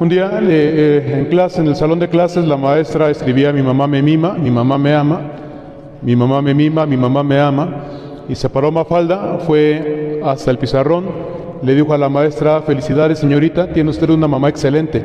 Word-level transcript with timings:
Un 0.00 0.08
día 0.08 0.40
eh, 0.42 0.46
eh, 0.48 1.18
en 1.18 1.26
clase, 1.26 1.60
en 1.60 1.68
el 1.68 1.76
salón 1.76 1.98
de 1.98 2.08
clases, 2.08 2.44
la 2.46 2.56
maestra 2.56 3.10
escribía 3.10 3.52
mi 3.52 3.62
mamá 3.62 3.86
me 3.86 4.02
mima, 4.02 4.32
mi 4.32 4.50
mamá 4.50 4.78
me 4.78 4.94
ama, 4.94 5.20
mi 6.00 6.16
mamá 6.16 6.42
me 6.42 6.54
mima, 6.54 6.86
mi 6.86 6.96
mamá 6.96 7.22
me 7.22 7.38
ama, 7.38 7.84
y 8.28 8.34
se 8.34 8.48
paró 8.48 8.72
Mafalda, 8.72 9.38
fue 9.40 10.20
hasta 10.24 10.50
el 10.50 10.58
pizarrón, 10.58 11.04
le 11.62 11.74
dijo 11.74 11.92
a 11.92 11.98
la 11.98 12.08
maestra, 12.08 12.62
felicidades 12.62 13.18
señorita, 13.18 13.72
tiene 13.72 13.90
usted 13.90 14.08
una 14.10 14.26
mamá 14.26 14.48
excelente, 14.48 15.04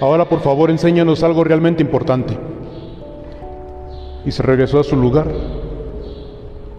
ahora 0.00 0.24
por 0.24 0.40
favor 0.40 0.70
enséñanos 0.70 1.22
algo 1.22 1.44
realmente 1.44 1.82
importante. 1.82 2.36
Y 4.24 4.32
se 4.32 4.42
regresó 4.42 4.80
a 4.80 4.84
su 4.84 4.96
lugar. 4.96 5.26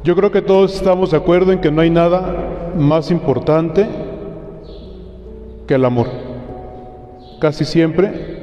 Yo 0.04 0.16
creo 0.16 0.32
que 0.32 0.42
todos 0.42 0.76
estamos 0.76 1.12
de 1.12 1.18
acuerdo 1.18 1.52
en 1.52 1.62
que 1.62 1.72
no 1.72 1.82
hay 1.82 1.92
nada 1.92 2.74
más 2.76 3.12
importante 3.12 3.88
que 5.68 5.76
el 5.76 5.86
amor. 5.86 6.25
Casi 7.40 7.66
siempre 7.66 8.36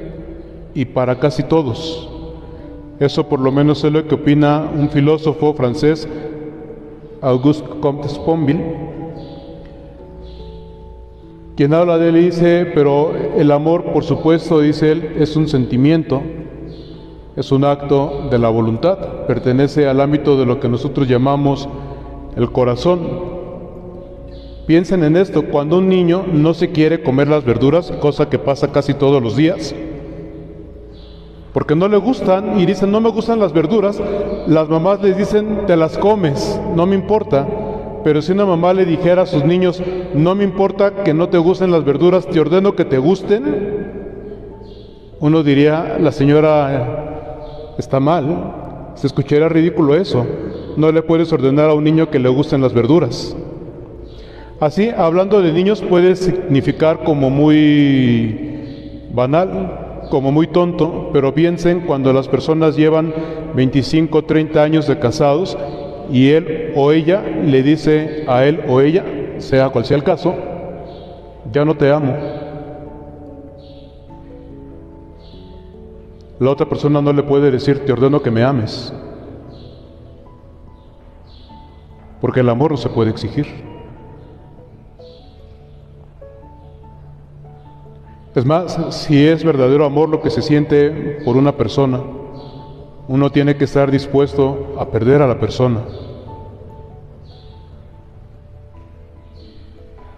y 0.75 0.85
para 0.85 1.19
casi 1.19 1.43
todos. 1.43 2.09
Eso 2.99 3.29
por 3.29 3.41
lo 3.41 3.51
menos 3.51 3.83
es 3.85 3.93
lo 3.93 4.07
que 4.07 4.15
opina 4.15 4.71
un 4.79 4.89
filósofo 4.91 5.55
francés, 5.55 6.09
Auguste 7.21 7.69
Comte 7.81 8.09
Sponville, 8.09 8.93
quien 11.57 11.75
habla 11.75 11.99
de 11.99 12.09
él 12.09 12.17
y 12.17 12.25
dice, 12.27 12.71
pero 12.75 13.13
el 13.37 13.51
amor, 13.51 13.93
por 13.93 14.05
supuesto, 14.05 14.61
dice 14.61 14.93
él, 14.93 15.17
es 15.19 15.37
un 15.37 15.49
sentimiento, 15.49 16.23
es 17.37 17.53
un 17.53 17.65
acto 17.65 18.29
de 18.31 18.39
la 18.39 18.49
voluntad, 18.49 19.27
pertenece 19.27 19.87
al 19.87 20.01
ámbito 20.01 20.39
de 20.39 20.47
lo 20.47 20.61
que 20.61 20.69
nosotros 20.69 21.09
llamamos 21.09 21.69
el 22.37 22.51
corazón. 22.53 23.42
Piensen 24.67 25.03
en 25.03 25.17
esto, 25.17 25.45
cuando 25.47 25.79
un 25.79 25.89
niño 25.89 26.25
no 26.33 26.55
se 26.55 26.71
quiere 26.71 27.03
comer 27.03 27.29
las 27.29 27.45
verduras, 27.45 27.91
cosa 28.01 28.29
que 28.29 28.39
pasa 28.39 28.71
casi 28.71 28.95
todos 28.95 29.23
los 29.23 29.37
días, 29.37 29.75
porque 31.53 31.75
no 31.75 31.89
le 31.89 31.97
gustan 31.97 32.59
y 32.61 32.67
dicen, 32.67 32.91
no 32.91 33.01
me 33.01 33.11
gustan 33.11 33.41
las 33.41 33.53
verduras, 33.53 34.01
las 34.47 34.69
mamás 34.69 35.03
les 35.03 35.17
dicen, 35.17 35.67
te 35.67 35.77
las 35.77 35.99
comes, 35.99 36.61
no 36.75 36.87
me 36.87 36.95
importa. 36.95 37.47
Pero 38.05 38.23
si 38.23 38.33
una 38.33 38.47
mamá 38.47 38.73
le 38.73 38.85
dijera 38.85 39.23
a 39.23 39.27
sus 39.27 39.45
niños, 39.45 39.83
no 40.15 40.35
me 40.35 40.45
importa 40.45 41.05
que 41.05 41.13
no 41.13 41.29
te 41.29 41.39
gusten 41.39 41.71
las 41.71 41.85
verduras, 41.85 42.27
te 42.27 42.41
ordeno 42.41 42.75
que 42.75 42.85
te 42.85 42.99
gusten, 42.99 43.83
uno 45.23 45.43
diría, 45.45 45.99
la 46.01 46.11
señora 46.11 47.75
está 47.79 48.01
mal. 48.01 48.93
Se 48.97 49.07
escucharía 49.07 49.49
ridículo 49.49 49.95
eso. 49.95 50.27
No 50.77 50.91
le 50.91 51.03
puedes 51.03 51.33
ordenar 51.33 51.71
a 51.71 51.75
un 51.75 51.85
niño 51.85 52.11
que 52.11 52.19
le 52.19 52.29
gusten 52.29 52.61
las 52.61 52.73
verduras. 52.73 53.37
Así, 54.63 54.91
hablando 54.97 55.43
de 55.43 55.51
niños 55.51 55.83
puede 55.83 56.15
significar 56.15 57.03
como 57.03 57.31
muy 57.31 59.09
banal, 59.13 60.07
como 60.09 60.31
muy 60.31 60.47
tonto, 60.47 61.11
pero 61.13 61.35
piensen 61.35 61.81
cuando 61.81 62.13
las 62.13 62.29
personas 62.29 62.77
llevan 62.77 63.13
25, 63.57 64.23
30 64.23 64.63
años 64.63 64.87
de 64.87 65.01
casados 65.01 65.59
y 66.13 66.29
él 66.29 66.75
o 66.77 66.93
ella 66.93 67.23
le 67.23 67.65
dice 67.65 68.23
a 68.29 68.45
él 68.45 68.63
o 68.69 68.81
ella, 68.81 69.05
sea 69.39 69.71
cual 69.71 69.85
sea 69.85 69.97
el 69.97 70.05
caso, 70.05 70.33
ya 71.53 71.65
no 71.65 71.77
te 71.77 71.91
amo. 71.91 72.17
La 76.39 76.51
otra 76.51 76.69
persona 76.69 77.03
no 77.03 77.13
le 77.13 77.25
puede 77.25 77.51
decir, 77.51 77.85
te 77.85 77.93
ordeno 77.93 78.23
que 78.23 78.31
me 78.31 78.45
ames. 78.45 78.95
Porque 82.21 82.39
el 82.39 82.49
amor 82.49 82.71
no 82.71 82.77
se 82.77 82.89
puede 82.89 83.11
exigir. 83.11 83.72
Es 88.35 88.47
más, 88.47 88.79
si 88.91 89.27
es 89.27 89.45
verdadero 89.45 89.85
amor 89.85 90.09
lo 90.09 90.23
que 90.23 90.31
se 90.31 90.41
siente 90.41 91.21
por 91.25 91.37
una 91.37 91.53
persona, 91.53 92.01
uno 93.07 93.31
tiene 93.31 93.57
que 93.57 93.65
estar 93.65 93.91
dispuesto 93.91 94.75
a 94.79 94.87
perder 94.87 95.21
a 95.21 95.27
la 95.27 95.39
persona. 95.39 95.83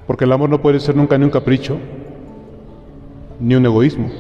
Porque 0.06 0.24
el 0.24 0.32
amor 0.32 0.48
no 0.48 0.60
puede 0.60 0.78
ser 0.78 0.94
nunca 0.94 1.18
ni 1.18 1.24
un 1.24 1.30
capricho, 1.30 1.76
ni 3.40 3.56
un 3.56 3.66
egoísmo. 3.66 4.10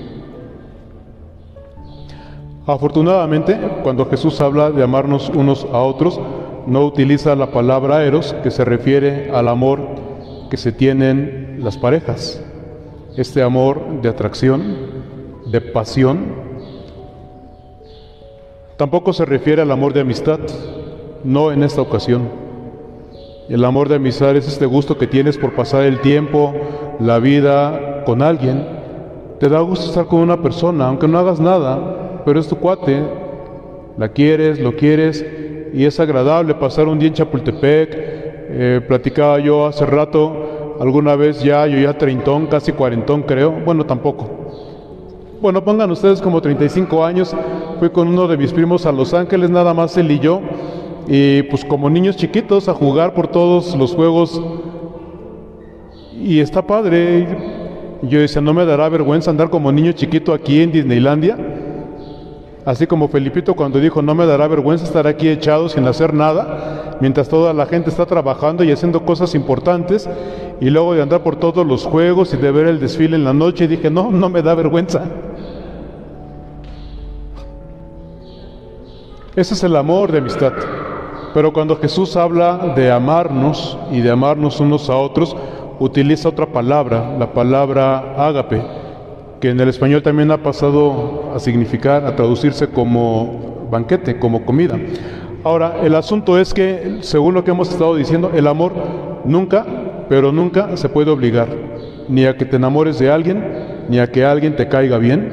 Afortunadamente, 2.66 3.56
cuando 3.84 4.06
Jesús 4.06 4.40
habla 4.40 4.70
de 4.70 4.82
amarnos 4.82 5.28
unos 5.28 5.66
a 5.70 5.78
otros, 5.78 6.18
no 6.66 6.84
utiliza 6.84 7.36
la 7.36 7.52
palabra 7.52 8.02
eros, 8.02 8.34
que 8.42 8.50
se 8.50 8.64
refiere 8.64 9.30
al 9.30 9.46
amor 9.46 9.80
que 10.50 10.56
se 10.56 10.72
tienen 10.72 11.58
las 11.60 11.76
parejas. 11.76 12.42
Este 13.16 13.42
amor 13.42 14.02
de 14.02 14.08
atracción, 14.08 14.76
de 15.46 15.60
pasión. 15.60 16.34
Tampoco 18.76 19.12
se 19.12 19.24
refiere 19.24 19.62
al 19.62 19.70
amor 19.70 19.92
de 19.92 20.00
amistad, 20.00 20.40
no 21.22 21.52
en 21.52 21.62
esta 21.62 21.80
ocasión. 21.80 22.28
El 23.48 23.64
amor 23.64 23.88
de 23.88 23.96
amistad 23.96 24.34
es 24.34 24.48
este 24.48 24.66
gusto 24.66 24.98
que 24.98 25.06
tienes 25.06 25.38
por 25.38 25.54
pasar 25.54 25.84
el 25.84 26.00
tiempo, 26.00 26.54
la 26.98 27.20
vida 27.20 28.02
con 28.04 28.20
alguien. 28.20 28.66
Te 29.38 29.48
da 29.48 29.60
gusto 29.60 29.86
estar 29.86 30.06
con 30.06 30.18
una 30.18 30.42
persona, 30.42 30.88
aunque 30.88 31.06
no 31.06 31.18
hagas 31.20 31.38
nada, 31.38 32.22
pero 32.24 32.40
es 32.40 32.48
tu 32.48 32.56
cuate, 32.56 33.00
la 33.96 34.08
quieres, 34.08 34.58
lo 34.58 34.74
quieres 34.74 35.24
y 35.72 35.84
es 35.84 36.00
agradable 36.00 36.56
pasar 36.56 36.88
un 36.88 36.98
día 36.98 37.08
en 37.08 37.14
Chapultepec. 37.14 37.90
Eh, 38.56 38.80
platicaba 38.88 39.38
yo 39.38 39.66
hace 39.66 39.86
rato, 39.86 40.43
alguna 40.80 41.16
vez 41.16 41.42
ya, 41.42 41.66
yo 41.66 41.78
ya 41.78 41.96
treintón, 41.96 42.46
casi 42.46 42.72
cuarentón 42.72 43.22
creo, 43.22 43.52
bueno 43.64 43.84
tampoco. 43.86 44.28
Bueno, 45.40 45.62
pongan 45.62 45.90
ustedes 45.90 46.22
como 46.22 46.40
35 46.40 47.04
años, 47.04 47.34
fui 47.78 47.90
con 47.90 48.08
uno 48.08 48.26
de 48.26 48.36
mis 48.36 48.52
primos 48.52 48.86
a 48.86 48.92
Los 48.92 49.12
Ángeles, 49.12 49.50
nada 49.50 49.74
más 49.74 49.96
él 49.96 50.10
y 50.10 50.18
yo, 50.18 50.40
y 51.06 51.42
pues 51.44 51.64
como 51.64 51.90
niños 51.90 52.16
chiquitos 52.16 52.68
a 52.68 52.74
jugar 52.74 53.14
por 53.14 53.28
todos 53.28 53.76
los 53.76 53.94
juegos 53.94 54.40
y 56.18 56.40
está 56.40 56.66
padre. 56.66 57.26
Yo 58.02 58.20
decía, 58.20 58.42
no 58.42 58.52
me 58.52 58.64
dará 58.64 58.88
vergüenza 58.88 59.30
andar 59.30 59.50
como 59.50 59.72
niño 59.72 59.92
chiquito 59.92 60.32
aquí 60.32 60.62
en 60.62 60.72
Disneylandia. 60.72 61.36
Así 62.64 62.86
como 62.86 63.08
Felipito 63.08 63.54
cuando 63.54 63.78
dijo, 63.78 64.00
no 64.00 64.14
me 64.14 64.24
dará 64.24 64.48
vergüenza 64.48 64.84
estar 64.84 65.06
aquí 65.06 65.28
echado 65.28 65.68
sin 65.68 65.86
hacer 65.86 66.14
nada, 66.14 66.96
mientras 67.00 67.28
toda 67.28 67.52
la 67.52 67.66
gente 67.66 67.90
está 67.90 68.06
trabajando 68.06 68.64
y 68.64 68.72
haciendo 68.72 69.04
cosas 69.04 69.34
importantes, 69.34 70.08
y 70.60 70.70
luego 70.70 70.94
de 70.94 71.02
andar 71.02 71.22
por 71.22 71.36
todos 71.36 71.66
los 71.66 71.84
juegos 71.84 72.32
y 72.34 72.36
de 72.36 72.50
ver 72.50 72.66
el 72.66 72.80
desfile 72.80 73.16
en 73.16 73.24
la 73.24 73.32
noche, 73.32 73.68
dije, 73.68 73.90
no, 73.90 74.10
no 74.10 74.28
me 74.28 74.42
da 74.42 74.54
vergüenza. 74.54 75.04
Ese 79.36 79.54
es 79.54 79.64
el 79.64 79.74
amor 79.76 80.12
de 80.12 80.18
amistad. 80.18 80.52
Pero 81.34 81.52
cuando 81.52 81.76
Jesús 81.76 82.16
habla 82.16 82.74
de 82.76 82.92
amarnos 82.92 83.76
y 83.90 84.00
de 84.00 84.10
amarnos 84.10 84.60
unos 84.60 84.88
a 84.88 84.96
otros, 84.96 85.36
utiliza 85.80 86.28
otra 86.28 86.46
palabra, 86.46 87.16
la 87.18 87.32
palabra 87.32 88.14
ágape 88.16 88.62
que 89.44 89.50
en 89.50 89.60
el 89.60 89.68
español 89.68 90.02
también 90.02 90.30
ha 90.30 90.42
pasado 90.42 91.32
a 91.34 91.38
significar, 91.38 92.06
a 92.06 92.16
traducirse 92.16 92.68
como 92.68 93.66
banquete, 93.70 94.18
como 94.18 94.46
comida. 94.46 94.78
Ahora, 95.42 95.80
el 95.82 95.94
asunto 95.96 96.38
es 96.38 96.54
que, 96.54 97.00
según 97.00 97.34
lo 97.34 97.44
que 97.44 97.50
hemos 97.50 97.68
estado 97.68 97.94
diciendo, 97.94 98.30
el 98.34 98.46
amor 98.46 98.72
nunca, 99.26 99.66
pero 100.08 100.32
nunca 100.32 100.76
se 100.76 100.88
puede 100.88 101.10
obligar, 101.10 101.48
ni 102.08 102.24
a 102.24 102.36
que 102.36 102.44
te 102.44 102.56
enamores 102.56 102.98
de 102.98 103.10
alguien, 103.10 103.42
ni 103.88 103.98
a 103.98 104.10
que 104.10 104.24
alguien 104.24 104.56
te 104.56 104.68
caiga 104.68 104.98
bien. 104.98 105.32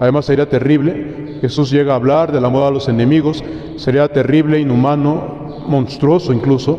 Además 0.00 0.26
sería 0.26 0.48
terrible, 0.48 1.38
Jesús 1.40 1.70
llega 1.70 1.92
a 1.92 1.96
hablar 1.96 2.32
del 2.32 2.44
amor 2.44 2.64
a 2.64 2.70
los 2.70 2.88
enemigos, 2.88 3.42
sería 3.76 4.08
terrible, 4.08 4.60
inhumano, 4.60 5.64
monstruoso 5.66 6.32
incluso, 6.32 6.78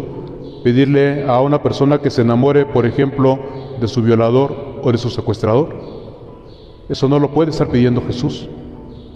pedirle 0.64 1.26
a 1.28 1.42
una 1.42 1.62
persona 1.62 2.00
que 2.00 2.09
se 2.09 2.22
enamore, 2.22 2.66
por 2.66 2.85
ejemplo, 2.85 3.40
de 3.79 3.88
su 3.88 4.02
violador 4.02 4.79
o 4.82 4.91
de 4.91 4.97
su 4.97 5.09
secuestrador. 5.09 5.76
Eso 6.90 7.08
no 7.08 7.20
lo 7.20 7.32
puede 7.32 7.52
estar 7.52 7.67
pidiendo 7.67 8.02
Jesús. 8.02 8.50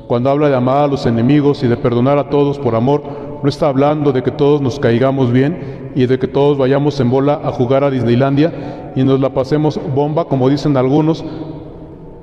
Cuando 0.08 0.30
habla 0.30 0.50
de 0.50 0.56
amar 0.56 0.84
a 0.84 0.88
los 0.88 1.06
enemigos 1.06 1.64
y 1.64 1.68
de 1.68 1.78
perdonar 1.78 2.18
a 2.18 2.30
todos 2.30 2.60
por 2.60 2.76
amor, 2.76 3.04
no 3.42 3.50
está 3.50 3.68
hablando 3.68 4.12
de 4.12 4.24
que 4.24 4.32
todos 4.32 4.62
nos 4.62 4.80
caigamos 4.80 5.32
bien 5.32 5.92
y 5.96 6.06
de 6.06 6.20
que 6.20 6.28
todos 6.28 6.58
vayamos 6.58 7.00
en 7.00 7.10
bola 7.10 7.42
a 7.44 7.52
jugar 7.52 7.84
a 7.84 7.90
Disneylandia 7.90 8.92
y 8.96 9.04
nos 9.04 9.20
la 9.20 9.30
pasemos 9.30 9.80
bomba, 9.96 10.26
como 10.26 10.50
dicen 10.50 10.76
algunos. 10.78 11.24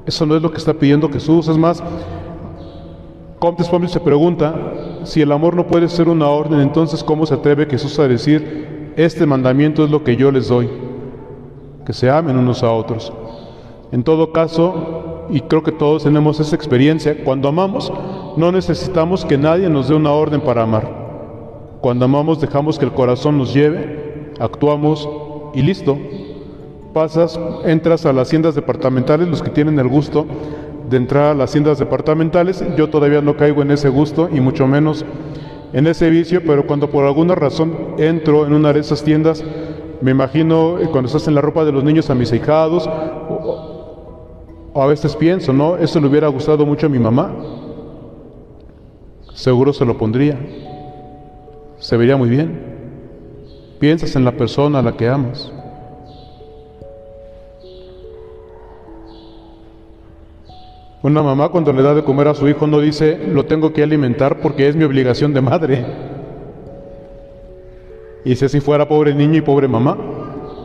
Eso 0.06 0.26
no 0.26 0.36
es 0.36 0.42
lo 0.42 0.50
que 0.50 0.58
está 0.58 0.74
pidiendo 0.74 1.08
Jesús. 1.08 1.48
Es 1.48 1.56
más, 1.56 1.82
Comte 3.38 3.64
Spomil 3.64 3.88
se 3.88 4.00
pregunta, 4.00 4.54
si 5.04 5.20
el 5.20 5.32
amor 5.32 5.54
no 5.54 5.66
puede 5.66 5.88
ser 5.88 6.08
una 6.08 6.28
orden, 6.28 6.60
entonces 6.60 7.04
¿cómo 7.04 7.26
se 7.26 7.34
atreve 7.34 7.66
Jesús 7.66 7.98
a 7.98 8.08
decir, 8.08 8.92
este 8.96 9.26
mandamiento 9.26 9.84
es 9.84 9.90
lo 9.90 10.02
que 10.02 10.16
yo 10.16 10.30
les 10.30 10.48
doy? 10.48 10.68
Que 11.84 11.92
se 11.92 12.10
amen 12.10 12.38
unos 12.38 12.62
a 12.62 12.72
otros. 12.72 13.12
En 13.92 14.02
todo 14.02 14.32
caso, 14.32 15.26
y 15.30 15.40
creo 15.40 15.62
que 15.62 15.72
todos 15.72 16.04
tenemos 16.04 16.40
esa 16.40 16.56
experiencia, 16.56 17.22
cuando 17.24 17.48
amamos 17.48 17.92
no 18.36 18.50
necesitamos 18.50 19.24
que 19.24 19.38
nadie 19.38 19.68
nos 19.68 19.88
dé 19.88 19.94
una 19.94 20.10
orden 20.10 20.40
para 20.40 20.62
amar. 20.62 21.03
Cuando 21.84 22.06
amamos 22.06 22.40
dejamos 22.40 22.78
que 22.78 22.86
el 22.86 22.92
corazón 22.92 23.36
nos 23.36 23.52
lleve, 23.52 24.30
actuamos 24.40 25.06
y 25.52 25.60
listo. 25.60 25.98
pasas, 26.94 27.38
entras 27.66 28.06
a 28.06 28.14
las 28.14 28.28
haciendas 28.28 28.54
departamentales, 28.54 29.28
los 29.28 29.42
que 29.42 29.50
tienen 29.50 29.78
el 29.78 29.88
gusto 29.88 30.24
de 30.88 30.96
entrar 30.96 31.24
a 31.24 31.34
las 31.34 31.50
haciendas 31.50 31.78
departamentales, 31.78 32.64
yo 32.78 32.88
todavía 32.88 33.20
no 33.20 33.36
caigo 33.36 33.60
en 33.60 33.70
ese 33.70 33.90
gusto 33.90 34.30
y 34.32 34.40
mucho 34.40 34.66
menos 34.66 35.04
en 35.74 35.86
ese 35.86 36.08
vicio, 36.08 36.40
pero 36.46 36.66
cuando 36.66 36.90
por 36.90 37.04
alguna 37.04 37.34
razón 37.34 37.76
entro 37.98 38.46
en 38.46 38.54
una 38.54 38.72
de 38.72 38.80
esas 38.80 39.04
tiendas, 39.04 39.44
me 40.00 40.12
imagino 40.12 40.78
eh, 40.78 40.88
cuando 40.90 41.08
estás 41.08 41.28
en 41.28 41.34
la 41.34 41.42
ropa 41.42 41.66
de 41.66 41.72
los 41.72 41.84
niños 41.84 42.08
a 42.08 42.14
mis 42.14 42.32
hijados, 42.32 42.88
o, 43.28 44.72
a 44.74 44.86
veces 44.86 45.14
pienso, 45.16 45.52
¿no? 45.52 45.76
Eso 45.76 46.00
le 46.00 46.06
hubiera 46.06 46.28
gustado 46.28 46.64
mucho 46.64 46.86
a 46.86 46.88
mi 46.88 46.98
mamá. 46.98 47.30
Seguro 49.34 49.74
se 49.74 49.84
lo 49.84 49.98
pondría. 49.98 50.63
Se 51.84 51.98
vería 51.98 52.16
muy 52.16 52.30
bien. 52.30 52.48
Piensas 53.78 54.16
en 54.16 54.24
la 54.24 54.32
persona 54.32 54.78
a 54.78 54.82
la 54.82 54.96
que 54.96 55.06
amas. 55.06 55.52
Una 61.02 61.22
mamá 61.22 61.50
cuando 61.50 61.74
le 61.74 61.82
da 61.82 61.92
de 61.92 62.02
comer 62.02 62.28
a 62.28 62.34
su 62.34 62.48
hijo 62.48 62.66
no 62.66 62.80
dice, 62.80 63.18
lo 63.30 63.44
tengo 63.44 63.74
que 63.74 63.82
alimentar 63.82 64.40
porque 64.40 64.66
es 64.66 64.74
mi 64.74 64.84
obligación 64.84 65.34
de 65.34 65.42
madre. 65.42 65.84
Y 68.24 68.34
si 68.34 68.46
así 68.46 68.60
fuera 68.60 68.88
pobre 68.88 69.14
niño 69.14 69.36
y 69.36 69.42
pobre 69.42 69.68
mamá, 69.68 69.98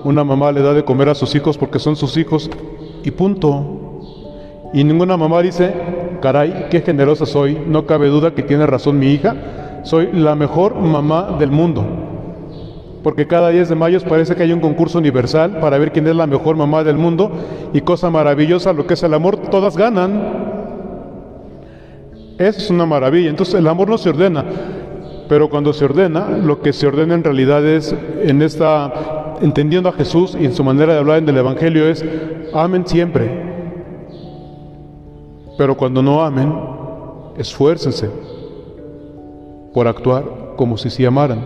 una 0.05 0.23
mamá 0.23 0.53
le 0.53 0.61
da 0.61 0.73
de 0.73 0.85
comer 0.85 1.09
a 1.09 1.15
sus 1.15 1.35
hijos 1.35 1.57
porque 1.57 1.79
son 1.79 1.97
sus 1.97 2.15
hijos 2.15 2.49
y 3.03 3.11
punto. 3.11 4.71
Y 4.73 4.85
ninguna 4.85 5.17
mamá 5.17 5.41
dice, 5.41 5.73
caray, 6.21 6.67
qué 6.71 6.79
generosa 6.79 7.25
soy, 7.25 7.61
no 7.67 7.85
cabe 7.85 8.07
duda 8.07 8.33
que 8.33 8.41
tiene 8.43 8.65
razón 8.65 8.97
mi 8.97 9.07
hija, 9.07 9.35
soy 9.83 10.09
la 10.13 10.35
mejor 10.35 10.75
mamá 10.75 11.35
del 11.39 11.51
mundo. 11.51 11.85
Porque 13.03 13.27
cada 13.27 13.49
10 13.49 13.69
de 13.69 13.75
mayo 13.75 13.99
parece 14.07 14.35
que 14.35 14.43
hay 14.43 14.51
un 14.51 14.59
concurso 14.59 14.97
universal 14.97 15.59
para 15.59 15.77
ver 15.77 15.91
quién 15.91 16.07
es 16.07 16.15
la 16.15 16.27
mejor 16.27 16.57
mamá 16.57 16.83
del 16.83 16.97
mundo 16.97 17.31
y 17.73 17.81
cosa 17.81 18.09
maravillosa, 18.09 18.73
lo 18.73 18.85
que 18.85 18.95
es 18.95 19.03
el 19.03 19.13
amor, 19.13 19.37
todas 19.37 19.77
ganan. 19.77 20.49
Eso 22.37 22.59
es 22.59 22.69
una 22.69 22.85
maravilla. 22.85 23.29
Entonces 23.29 23.55
el 23.55 23.67
amor 23.67 23.89
no 23.89 23.97
se 23.97 24.09
ordena, 24.09 24.43
pero 25.29 25.49
cuando 25.49 25.71
se 25.71 25.85
ordena, 25.85 26.29
lo 26.29 26.61
que 26.61 26.73
se 26.73 26.87
ordena 26.87 27.13
en 27.13 27.23
realidad 27.23 27.65
es, 27.65 27.95
en 28.21 28.41
esta, 28.41 29.37
entendiendo 29.41 29.87
a 29.87 29.93
Jesús 29.93 30.37
y 30.39 30.45
en 30.45 30.53
su 30.53 30.63
manera 30.63 30.93
de 30.93 30.99
hablar 30.99 31.19
en 31.19 31.29
el 31.29 31.37
Evangelio 31.37 31.87
es, 31.87 32.03
amen 32.53 32.85
siempre. 32.85 33.47
Pero 35.57 35.75
cuando 35.75 36.01
no 36.01 36.21
amen, 36.21 36.53
esfuércense 37.37 38.09
por 39.73 39.87
actuar 39.87 40.53
como 40.55 40.77
si 40.77 40.89
sí 40.89 41.05
amaran. 41.05 41.39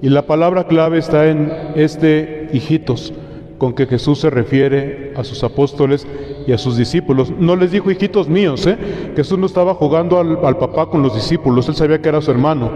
Y 0.00 0.08
la 0.08 0.26
palabra 0.26 0.64
clave 0.64 0.98
está 0.98 1.28
en 1.28 1.52
este 1.74 2.48
hijitos, 2.52 3.12
con 3.58 3.74
que 3.74 3.86
Jesús 3.86 4.20
se 4.20 4.30
refiere 4.30 5.12
a 5.16 5.24
sus 5.24 5.42
apóstoles 5.42 6.06
y 6.46 6.52
a 6.52 6.58
sus 6.58 6.76
discípulos. 6.76 7.32
No 7.38 7.56
les 7.56 7.72
dijo 7.72 7.90
hijitos 7.90 8.28
míos, 8.28 8.66
¿eh? 8.66 8.78
Jesús 9.16 9.38
no 9.38 9.46
estaba 9.46 9.74
jugando 9.74 10.18
al, 10.18 10.38
al 10.44 10.56
papá 10.56 10.88
con 10.88 11.02
los 11.02 11.14
discípulos, 11.14 11.68
él 11.68 11.74
sabía 11.74 12.00
que 12.00 12.08
era 12.08 12.20
su 12.20 12.30
hermano. 12.30 12.70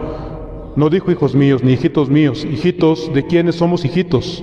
No 0.74 0.90
dijo 0.90 1.10
hijos 1.10 1.34
míos 1.34 1.62
ni 1.62 1.72
hijitos 1.72 2.10
míos, 2.10 2.44
hijitos 2.44 3.12
de 3.14 3.26
quienes 3.26 3.56
somos 3.56 3.84
hijitos. 3.84 4.42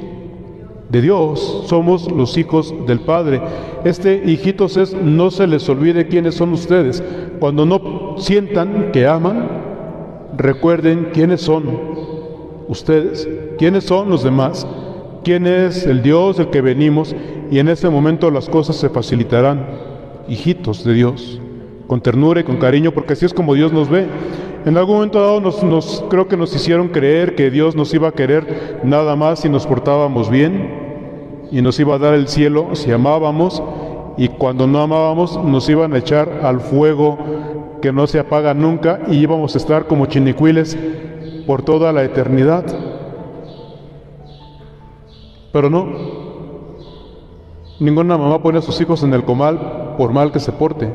De 0.89 1.01
Dios 1.01 1.65
somos 1.67 2.11
los 2.11 2.37
hijos 2.37 2.73
del 2.87 3.01
Padre. 3.01 3.41
Este 3.83 4.23
hijitos 4.25 4.75
es 4.75 4.93
no 4.95 5.29
se 5.29 5.45
les 5.45 5.67
olvide 5.69 6.07
quiénes 6.07 6.35
son 6.35 6.53
ustedes. 6.53 7.03
Cuando 7.39 7.65
no 7.65 8.15
sientan 8.17 8.91
que 8.91 9.05
aman, 9.05 9.68
recuerden 10.39 11.09
quiénes 11.13 11.41
son 11.41 11.65
ustedes, 12.67 13.27
quiénes 13.57 13.83
son 13.83 14.09
los 14.09 14.23
demás, 14.23 14.65
quién 15.23 15.45
es 15.45 15.85
el 15.85 16.01
Dios 16.01 16.37
del 16.37 16.49
que 16.49 16.61
venimos 16.61 17.15
y 17.51 17.59
en 17.59 17.67
ese 17.67 17.89
momento 17.89 18.31
las 18.31 18.47
cosas 18.47 18.77
se 18.77 18.89
facilitarán, 18.89 19.65
hijitos 20.27 20.83
de 20.83 20.93
Dios, 20.93 21.41
con 21.87 22.01
ternura 22.01 22.39
y 22.39 22.43
con 22.45 22.57
cariño, 22.57 22.91
porque 22.91 23.13
así 23.13 23.25
es 23.25 23.33
como 23.33 23.53
Dios 23.53 23.73
nos 23.73 23.89
ve. 23.89 24.07
En 24.65 24.77
algún 24.77 24.95
momento 24.95 25.19
dado 25.19 25.41
creo 26.09 26.27
que 26.27 26.37
nos 26.37 26.55
hicieron 26.55 26.89
creer 26.89 27.35
que 27.35 27.49
Dios 27.49 27.75
nos 27.75 27.93
iba 27.93 28.09
a 28.09 28.11
querer 28.11 28.79
nada 28.83 29.15
más 29.15 29.39
si 29.39 29.49
nos 29.49 29.65
portábamos 29.65 30.29
bien 30.29 31.47
y 31.51 31.61
nos 31.61 31.79
iba 31.79 31.95
a 31.95 31.97
dar 31.97 32.13
el 32.13 32.27
cielo 32.27 32.69
si 32.73 32.91
amábamos 32.91 33.63
y 34.17 34.27
cuando 34.27 34.67
no 34.67 34.81
amábamos 34.81 35.43
nos 35.43 35.67
iban 35.69 35.93
a 35.93 35.97
echar 35.97 36.41
al 36.43 36.59
fuego 36.59 37.17
que 37.81 37.91
no 37.91 38.07
se 38.07 38.19
apaga 38.19 38.53
nunca 38.53 39.01
y 39.07 39.17
íbamos 39.17 39.55
a 39.55 39.57
estar 39.57 39.87
como 39.87 40.05
chinicuiles 40.05 40.77
por 41.45 41.63
toda 41.63 41.91
la 41.91 42.03
eternidad. 42.03 42.65
Pero 45.51 45.69
no, 45.69 45.87
ninguna 47.79 48.17
mamá 48.17 48.41
pone 48.41 48.59
a 48.59 48.61
sus 48.61 48.79
hijos 48.81 49.03
en 49.03 49.13
el 49.13 49.23
comal 49.23 49.95
por 49.97 50.11
mal 50.11 50.31
que 50.31 50.39
se 50.39 50.51
porte. 50.51 50.89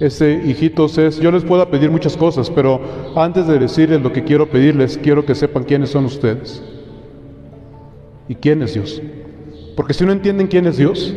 Ese 0.00 0.42
hijitos 0.44 0.96
es, 0.96 1.18
yo 1.18 1.32
les 1.32 1.44
puedo 1.44 1.68
pedir 1.68 1.90
muchas 1.90 2.16
cosas, 2.16 2.50
pero 2.50 2.80
antes 3.16 3.48
de 3.48 3.58
decirles 3.58 4.00
lo 4.00 4.12
que 4.12 4.22
quiero 4.22 4.48
pedirles, 4.48 4.96
quiero 4.96 5.26
que 5.26 5.34
sepan 5.34 5.64
quiénes 5.64 5.90
son 5.90 6.04
ustedes 6.04 6.62
y 8.28 8.36
quién 8.36 8.62
es 8.62 8.74
Dios. 8.74 9.02
Porque 9.74 9.94
si 9.94 10.04
no 10.04 10.12
entienden 10.12 10.46
quién 10.46 10.66
es 10.66 10.76
Dios, 10.76 11.14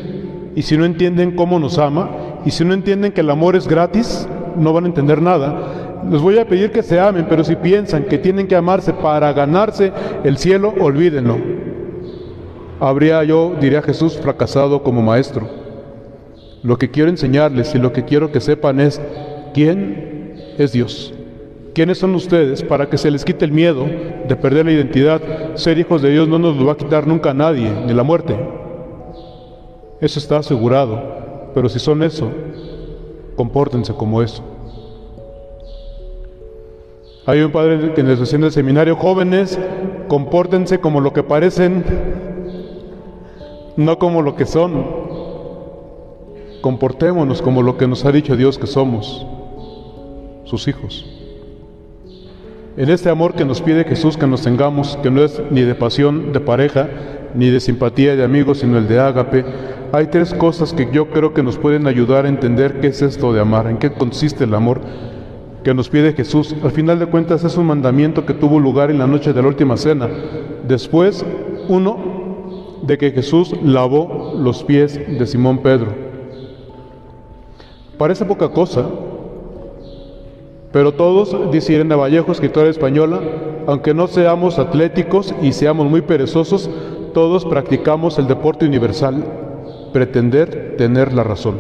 y 0.55 0.61
si 0.63 0.77
no 0.77 0.85
entienden 0.85 1.35
cómo 1.35 1.59
nos 1.59 1.77
ama, 1.77 2.09
y 2.45 2.51
si 2.51 2.65
no 2.65 2.73
entienden 2.73 3.11
que 3.11 3.21
el 3.21 3.29
amor 3.29 3.55
es 3.55 3.67
gratis, 3.67 4.27
no 4.55 4.73
van 4.73 4.85
a 4.85 4.87
entender 4.87 5.21
nada. 5.21 6.01
Les 6.09 6.21
voy 6.21 6.39
a 6.39 6.47
pedir 6.47 6.71
que 6.71 6.83
se 6.83 6.99
amen, 6.99 7.27
pero 7.29 7.43
si 7.43 7.55
piensan 7.55 8.05
que 8.05 8.17
tienen 8.17 8.47
que 8.47 8.55
amarse 8.55 8.93
para 8.93 9.31
ganarse 9.33 9.91
el 10.23 10.37
cielo, 10.37 10.73
olvídenlo. 10.79 11.37
Habría 12.79 13.23
yo, 13.23 13.53
diría 13.61 13.81
Jesús, 13.81 14.17
fracasado 14.17 14.81
como 14.81 15.01
maestro. 15.01 15.47
Lo 16.63 16.77
que 16.77 16.89
quiero 16.89 17.09
enseñarles 17.09 17.75
y 17.75 17.79
lo 17.79 17.93
que 17.93 18.05
quiero 18.05 18.31
que 18.31 18.41
sepan 18.41 18.79
es 18.79 18.99
quién 19.53 20.33
es 20.57 20.71
Dios. 20.71 21.13
¿Quiénes 21.73 21.99
son 21.99 22.15
ustedes 22.15 22.63
para 22.63 22.89
que 22.89 22.97
se 22.97 23.11
les 23.11 23.23
quite 23.23 23.45
el 23.45 23.51
miedo 23.51 23.85
de 24.27 24.35
perder 24.35 24.65
la 24.65 24.71
identidad? 24.71 25.21
Ser 25.55 25.77
hijos 25.77 26.01
de 26.01 26.09
Dios 26.09 26.27
no 26.27 26.39
nos 26.39 26.57
lo 26.57 26.65
va 26.65 26.73
a 26.73 26.77
quitar 26.77 27.07
nunca 27.07 27.31
a 27.31 27.33
nadie, 27.33 27.71
ni 27.85 27.93
la 27.93 28.03
muerte. 28.03 28.35
Eso 30.01 30.19
está 30.19 30.37
asegurado. 30.37 31.20
Pero 31.53 31.69
si 31.69 31.79
son 31.79 32.03
eso, 32.03 32.29
compórtense 33.35 33.93
como 33.93 34.21
eso. 34.21 34.43
Hay 37.25 37.41
un 37.41 37.51
padre 37.51 37.93
que 37.93 38.03
les 38.03 38.19
decía 38.19 38.37
en 38.37 38.45
el 38.45 38.51
seminario, 38.51 38.95
jóvenes, 38.95 39.59
compórtense 40.07 40.79
como 40.79 41.01
lo 41.01 41.13
que 41.13 41.23
parecen, 41.23 41.83
no 43.77 43.99
como 43.99 44.21
lo 44.21 44.35
que 44.35 44.45
son. 44.45 44.85
Comportémonos 46.61 47.41
como 47.41 47.61
lo 47.61 47.77
que 47.77 47.87
nos 47.87 48.05
ha 48.05 48.11
dicho 48.11 48.35
Dios 48.35 48.57
que 48.57 48.67
somos, 48.67 49.25
sus 50.45 50.67
hijos. 50.67 51.05
En 52.77 52.89
este 52.89 53.09
amor 53.09 53.33
que 53.33 53.45
nos 53.45 53.61
pide 53.61 53.83
Jesús 53.83 54.17
que 54.17 54.27
nos 54.27 54.43
tengamos, 54.43 54.97
que 55.03 55.11
no 55.11 55.23
es 55.23 55.41
ni 55.51 55.61
de 55.61 55.75
pasión 55.75 56.31
de 56.33 56.39
pareja, 56.39 56.89
ni 57.35 57.49
de 57.49 57.59
simpatía 57.59 58.15
de 58.15 58.23
amigos, 58.23 58.59
sino 58.59 58.77
el 58.77 58.87
de 58.87 58.99
ágape, 58.99 59.45
hay 59.93 60.07
tres 60.07 60.33
cosas 60.33 60.73
que 60.73 60.89
yo 60.91 61.09
creo 61.09 61.33
que 61.33 61.43
nos 61.43 61.57
pueden 61.57 61.87
ayudar 61.87 62.25
a 62.25 62.29
entender 62.29 62.79
qué 62.79 62.87
es 62.87 63.01
esto 63.01 63.33
de 63.33 63.41
amar, 63.41 63.67
en 63.67 63.77
qué 63.77 63.91
consiste 63.91 64.45
el 64.45 64.53
amor 64.53 64.81
que 65.63 65.73
nos 65.73 65.89
pide 65.89 66.13
Jesús. 66.13 66.55
Al 66.63 66.71
final 66.71 66.99
de 66.99 67.07
cuentas 67.07 67.43
es 67.43 67.57
un 67.57 67.67
mandamiento 67.67 68.25
que 68.25 68.33
tuvo 68.33 68.59
lugar 68.59 68.89
en 68.89 68.99
la 68.99 69.07
noche 69.07 69.33
de 69.33 69.41
la 69.41 69.47
última 69.47 69.77
cena. 69.77 70.09
Después, 70.67 71.25
uno, 71.67 72.21
de 72.81 72.97
que 72.97 73.11
Jesús 73.11 73.53
lavó 73.63 74.33
los 74.37 74.63
pies 74.63 74.95
de 74.95 75.27
Simón 75.27 75.59
Pedro. 75.59 75.87
Parece 77.97 78.25
poca 78.25 78.49
cosa, 78.49 78.85
pero 80.71 80.93
todos, 80.93 81.51
dice 81.51 81.73
Irene 81.73 81.95
Vallejo, 81.95 82.31
escritora 82.31 82.69
española, 82.69 83.19
aunque 83.67 83.93
no 83.93 84.07
seamos 84.07 84.57
atléticos 84.57 85.35
y 85.41 85.51
seamos 85.51 85.87
muy 85.87 86.01
perezosos, 86.01 86.69
todos 87.13 87.45
practicamos 87.45 88.17
el 88.17 88.27
deporte 88.27 88.65
universal, 88.65 89.23
pretender 89.91 90.75
tener 90.77 91.13
la 91.13 91.23
razón. 91.23 91.55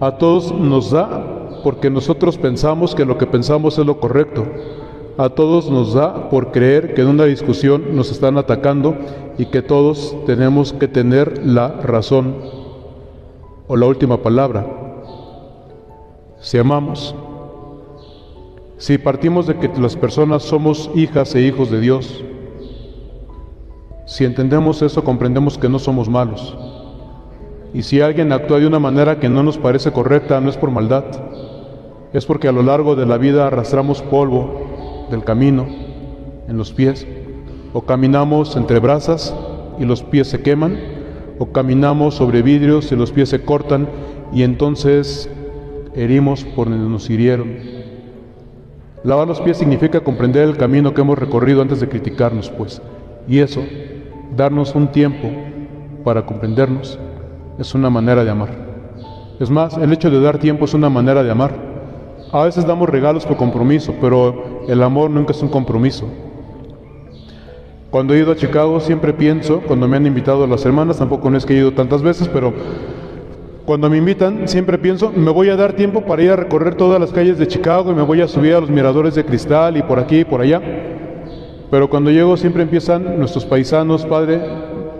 A 0.00 0.18
todos 0.18 0.52
nos 0.52 0.90
da 0.90 1.60
porque 1.62 1.90
nosotros 1.90 2.38
pensamos 2.38 2.94
que 2.94 3.04
lo 3.04 3.18
que 3.18 3.26
pensamos 3.26 3.78
es 3.78 3.86
lo 3.86 3.98
correcto. 3.98 4.46
A 5.18 5.30
todos 5.30 5.70
nos 5.70 5.94
da 5.94 6.28
por 6.28 6.52
creer 6.52 6.94
que 6.94 7.00
en 7.00 7.08
una 7.08 7.24
discusión 7.24 7.96
nos 7.96 8.10
están 8.10 8.36
atacando 8.36 8.94
y 9.38 9.46
que 9.46 9.62
todos 9.62 10.14
tenemos 10.26 10.72
que 10.74 10.88
tener 10.88 11.44
la 11.46 11.68
razón 11.68 12.36
o 13.66 13.76
la 13.76 13.86
última 13.86 14.18
palabra. 14.18 14.66
Si 16.40 16.58
amamos, 16.58 17.14
si 18.76 18.98
partimos 18.98 19.46
de 19.46 19.56
que 19.56 19.70
las 19.80 19.96
personas 19.96 20.42
somos 20.42 20.90
hijas 20.94 21.34
e 21.34 21.40
hijos 21.40 21.70
de 21.70 21.80
Dios, 21.80 22.22
si 24.04 24.24
entendemos 24.24 24.82
eso, 24.82 25.02
comprendemos 25.02 25.58
que 25.58 25.68
no 25.68 25.78
somos 25.78 26.08
malos. 26.08 26.56
Y 27.74 27.82
si 27.82 28.00
alguien 28.00 28.32
actúa 28.32 28.58
de 28.58 28.66
una 28.66 28.78
manera 28.78 29.18
que 29.18 29.28
no 29.28 29.42
nos 29.42 29.58
parece 29.58 29.92
correcta, 29.92 30.40
no 30.40 30.50
es 30.50 30.56
por 30.56 30.70
maldad, 30.70 31.04
es 32.12 32.24
porque 32.24 32.48
a 32.48 32.52
lo 32.52 32.62
largo 32.62 32.96
de 32.96 33.06
la 33.06 33.18
vida 33.18 33.46
arrastramos 33.46 34.02
polvo 34.02 35.06
del 35.10 35.24
camino 35.24 35.66
en 36.48 36.56
los 36.56 36.72
pies 36.72 37.06
o 37.72 37.82
caminamos 37.82 38.56
entre 38.56 38.78
brasas 38.78 39.34
y 39.78 39.84
los 39.84 40.02
pies 40.02 40.28
se 40.28 40.40
queman, 40.40 40.78
o 41.38 41.52
caminamos 41.52 42.14
sobre 42.14 42.40
vidrios 42.40 42.90
y 42.92 42.96
los 42.96 43.12
pies 43.12 43.28
se 43.28 43.42
cortan 43.42 43.86
y 44.32 44.42
entonces 44.42 45.28
herimos 45.94 46.44
por 46.44 46.70
donde 46.70 46.88
nos 46.88 47.10
hirieron. 47.10 47.54
Lavar 49.04 49.28
los 49.28 49.42
pies 49.42 49.58
significa 49.58 50.00
comprender 50.00 50.48
el 50.48 50.56
camino 50.56 50.94
que 50.94 51.02
hemos 51.02 51.18
recorrido 51.18 51.60
antes 51.60 51.80
de 51.80 51.88
criticarnos, 51.88 52.48
pues, 52.48 52.80
y 53.28 53.40
eso, 53.40 53.62
darnos 54.34 54.74
un 54.74 54.90
tiempo 54.90 55.28
para 56.02 56.24
comprendernos, 56.24 56.98
es 57.58 57.74
una 57.74 57.90
manera 57.90 58.24
de 58.24 58.30
amar. 58.30 58.50
Es 59.38 59.50
más, 59.50 59.76
el 59.76 59.92
hecho 59.92 60.10
de 60.10 60.20
dar 60.20 60.38
tiempo 60.38 60.64
es 60.64 60.74
una 60.74 60.88
manera 60.88 61.22
de 61.22 61.30
amar. 61.30 61.52
A 62.32 62.44
veces 62.44 62.66
damos 62.66 62.88
regalos 62.88 63.24
por 63.24 63.36
compromiso, 63.36 63.94
pero 64.00 64.64
el 64.68 64.82
amor 64.82 65.10
nunca 65.10 65.32
es 65.32 65.42
un 65.42 65.48
compromiso. 65.48 66.06
Cuando 67.90 68.14
he 68.14 68.18
ido 68.18 68.32
a 68.32 68.36
Chicago 68.36 68.80
siempre 68.80 69.12
pienso, 69.12 69.60
cuando 69.60 69.86
me 69.88 69.96
han 69.96 70.06
invitado 70.06 70.46
las 70.46 70.64
hermanas, 70.66 70.98
tampoco 70.98 71.34
es 71.34 71.46
que 71.46 71.54
he 71.54 71.58
ido 71.58 71.72
tantas 71.72 72.02
veces, 72.02 72.28
pero 72.28 72.52
cuando 73.64 73.88
me 73.88 73.96
invitan 73.96 74.48
siempre 74.48 74.78
pienso, 74.78 75.12
me 75.14 75.30
voy 75.30 75.48
a 75.48 75.56
dar 75.56 75.72
tiempo 75.74 76.02
para 76.02 76.22
ir 76.22 76.30
a 76.30 76.36
recorrer 76.36 76.74
todas 76.74 77.00
las 77.00 77.12
calles 77.12 77.38
de 77.38 77.46
Chicago 77.46 77.92
y 77.92 77.94
me 77.94 78.02
voy 78.02 78.20
a 78.20 78.28
subir 78.28 78.54
a 78.54 78.60
los 78.60 78.70
miradores 78.70 79.14
de 79.14 79.24
cristal 79.24 79.76
y 79.76 79.82
por 79.82 79.98
aquí 79.98 80.20
y 80.20 80.24
por 80.24 80.40
allá. 80.40 80.60
Pero 81.70 81.90
cuando 81.90 82.10
llego 82.10 82.36
siempre 82.36 82.62
empiezan 82.62 83.18
nuestros 83.18 83.44
paisanos, 83.44 84.06
Padre, 84.06 84.40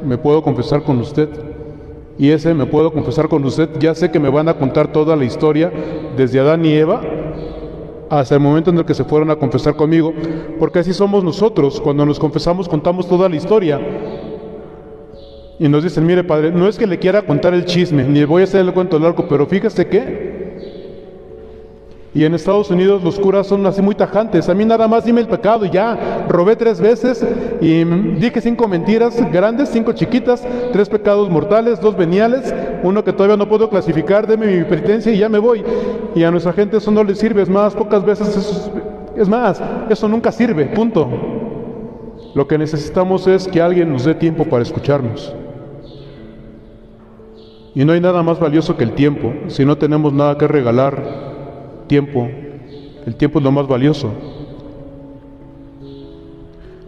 me 0.04 0.18
puedo 0.18 0.42
confesar 0.42 0.82
con 0.82 0.98
usted. 0.98 1.55
Y 2.18 2.30
ese 2.30 2.54
me 2.54 2.66
puedo 2.66 2.92
confesar 2.92 3.28
con 3.28 3.44
usted, 3.44 3.68
ya 3.78 3.94
sé 3.94 4.11
que 4.11 4.18
me 4.18 4.30
van 4.30 4.49
a 4.49 4.54
contar 4.54 4.90
toda 4.92 5.16
la 5.16 5.25
historia 5.25 5.70
desde 6.16 6.40
Adán 6.40 6.64
y 6.64 6.73
Eva 6.73 7.02
hasta 8.08 8.35
el 8.37 8.40
momento 8.40 8.70
en 8.70 8.78
el 8.78 8.85
que 8.85 8.94
se 8.94 9.04
fueron 9.04 9.30
a 9.30 9.37
confesar 9.37 9.76
conmigo, 9.76 10.14
porque 10.58 10.78
así 10.78 10.92
somos 10.92 11.25
nosotros, 11.25 11.80
cuando 11.80 12.06
nos 12.06 12.18
confesamos 12.18 12.68
contamos 12.68 13.08
toda 13.08 13.28
la 13.28 13.37
historia. 13.37 13.80
Y 15.58 15.68
nos 15.68 15.82
dicen, 15.82 16.06
mire 16.06 16.23
padre, 16.23 16.50
no 16.50 16.68
es 16.68 16.78
que 16.78 16.87
le 16.87 16.99
quiera 16.99 17.23
contar 17.23 17.54
el 17.54 17.64
chisme, 17.64 18.04
ni 18.04 18.25
voy 18.25 18.42
a 18.42 18.44
hacer 18.44 18.61
el 18.61 18.73
cuento 18.73 18.99
largo, 18.99 19.26
pero 19.28 19.46
fíjese 19.46 19.87
que 19.87 20.25
y 22.16 22.25
en 22.25 22.32
Estados 22.32 22.70
Unidos 22.70 23.04
los 23.04 23.20
curas 23.20 23.46
son 23.46 23.66
así 23.66 23.82
muy 23.82 23.94
tajantes. 23.94 24.49
A 24.49 24.54
mí 24.54 24.64
nada 24.64 24.88
más 24.88 25.04
dime 25.04 25.20
el 25.20 25.28
pecado 25.28 25.66
y 25.66 25.70
ya. 25.70 26.25
Robé 26.30 26.56
tres 26.56 26.80
veces 26.80 27.23
y 27.61 27.85
dije 27.85 28.40
cinco 28.40 28.66
mentiras 28.66 29.23
grandes, 29.30 29.68
cinco 29.68 29.92
chiquitas, 29.92 30.42
tres 30.73 30.88
pecados 30.88 31.28
mortales, 31.28 31.78
dos 31.78 31.94
veniales, 31.94 32.54
uno 32.82 33.04
que 33.04 33.12
todavía 33.12 33.37
no 33.37 33.46
puedo 33.46 33.68
clasificar, 33.68 34.26
deme 34.26 34.46
mi 34.46 34.64
penitencia 34.64 35.12
y 35.12 35.18
ya 35.18 35.28
me 35.28 35.38
voy. 35.38 35.62
Y 36.14 36.23
a 36.23 36.30
nuestra 36.30 36.54
gente 36.54 36.78
eso 36.78 36.90
no 36.90 37.04
le 37.04 37.14
sirve. 37.14 37.42
Es 37.42 37.50
más, 37.50 37.75
pocas 37.75 38.02
veces 38.02 38.35
eso 38.35 38.73
es 39.14 39.28
más, 39.28 39.61
eso 39.90 40.08
nunca 40.08 40.32
sirve. 40.32 40.64
Punto. 40.68 41.06
Lo 42.35 42.49
que 42.49 42.56
necesitamos 42.56 43.26
es 43.26 43.46
que 43.46 43.61
alguien 43.61 43.92
nos 43.92 44.06
dé 44.06 44.14
tiempo 44.14 44.46
para 44.46 44.62
escucharnos. 44.62 45.35
Y 47.75 47.85
no 47.85 47.92
hay 47.92 48.00
nada 48.00 48.23
más 48.23 48.40
valioso 48.40 48.75
que 48.75 48.85
el 48.85 48.92
tiempo. 48.92 49.35
Si 49.49 49.66
no 49.66 49.76
tenemos 49.76 50.14
nada 50.14 50.38
que 50.38 50.49
regalar, 50.49 51.35
tiempo. 51.86 52.28
El 53.06 53.14
tiempo 53.16 53.38
es 53.38 53.44
lo 53.44 53.52
más 53.52 53.66
valioso. 53.66 54.10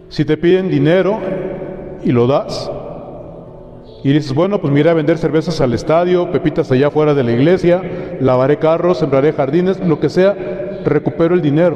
Si 0.09 0.25
te 0.25 0.37
piden 0.37 0.69
dinero 0.69 1.19
y 2.03 2.11
lo 2.11 2.27
das, 2.27 2.69
y 4.03 4.13
dices, 4.13 4.33
bueno, 4.33 4.61
pues 4.61 4.71
mira 4.71 4.93
vender 4.93 5.17
cervezas 5.17 5.59
al 5.59 5.73
estadio, 5.73 6.31
pepitas 6.31 6.71
allá 6.71 6.89
fuera 6.89 7.13
de 7.13 7.23
la 7.23 7.31
iglesia, 7.31 7.81
lavaré 8.21 8.57
carros, 8.57 8.99
sembraré 8.99 9.33
jardines, 9.33 9.79
lo 9.85 9.99
que 9.99 10.09
sea, 10.09 10.33
recupero 10.85 11.35
el 11.35 11.41
dinero. 11.41 11.75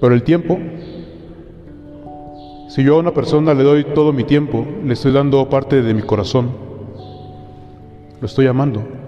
Pero 0.00 0.14
el 0.14 0.22
tiempo, 0.22 0.58
si 2.68 2.82
yo 2.82 2.96
a 2.96 3.00
una 3.00 3.12
persona 3.12 3.52
le 3.52 3.62
doy 3.62 3.84
todo 3.84 4.12
mi 4.12 4.24
tiempo, 4.24 4.66
le 4.84 4.94
estoy 4.94 5.12
dando 5.12 5.48
parte 5.50 5.82
de 5.82 5.94
mi 5.94 6.02
corazón, 6.02 6.50
lo 8.20 8.26
estoy 8.26 8.46
amando. 8.46 9.03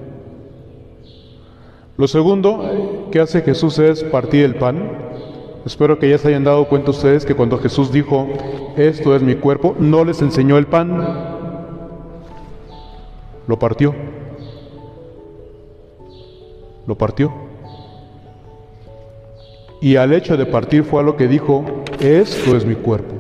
Lo 1.97 2.07
segundo 2.09 3.09
que 3.11 3.21
hace 3.21 3.41
Jesús 3.41 3.79
es 3.79 4.05
partir 4.05 4.45
el 4.45 4.57
pan. 4.57 4.93
Espero 5.65 5.99
que 5.99 6.11
ya 6.11 6.19
se 6.19 6.29
hayan 6.29 6.45
dado 6.45 6.69
cuenta 6.69 6.91
ustedes 6.91 7.25
que 7.25 7.35
cuando 7.35 7.59
Jesús 7.59 7.91
dijo, 7.91 8.29
esto 8.76 9.17
es 9.17 9.23
mi 9.23 9.35
cuerpo, 9.35 9.75
no 9.79 10.05
les 10.05 10.21
enseñó 10.21 10.59
el 10.59 10.67
pan, 10.67 11.05
lo 13.47 13.59
partió. 13.59 13.95
Lo 16.87 16.97
partió. 16.97 17.33
Y 19.81 19.97
al 19.97 20.12
hecho 20.12 20.37
de 20.37 20.47
partir 20.47 20.85
fue 20.85 21.00
a 21.00 21.03
lo 21.03 21.17
que 21.17 21.29
dijo, 21.29 21.65
esto 21.99 22.57
es 22.57 22.67
mi 22.67 22.75
cuerpo. 22.75 23.15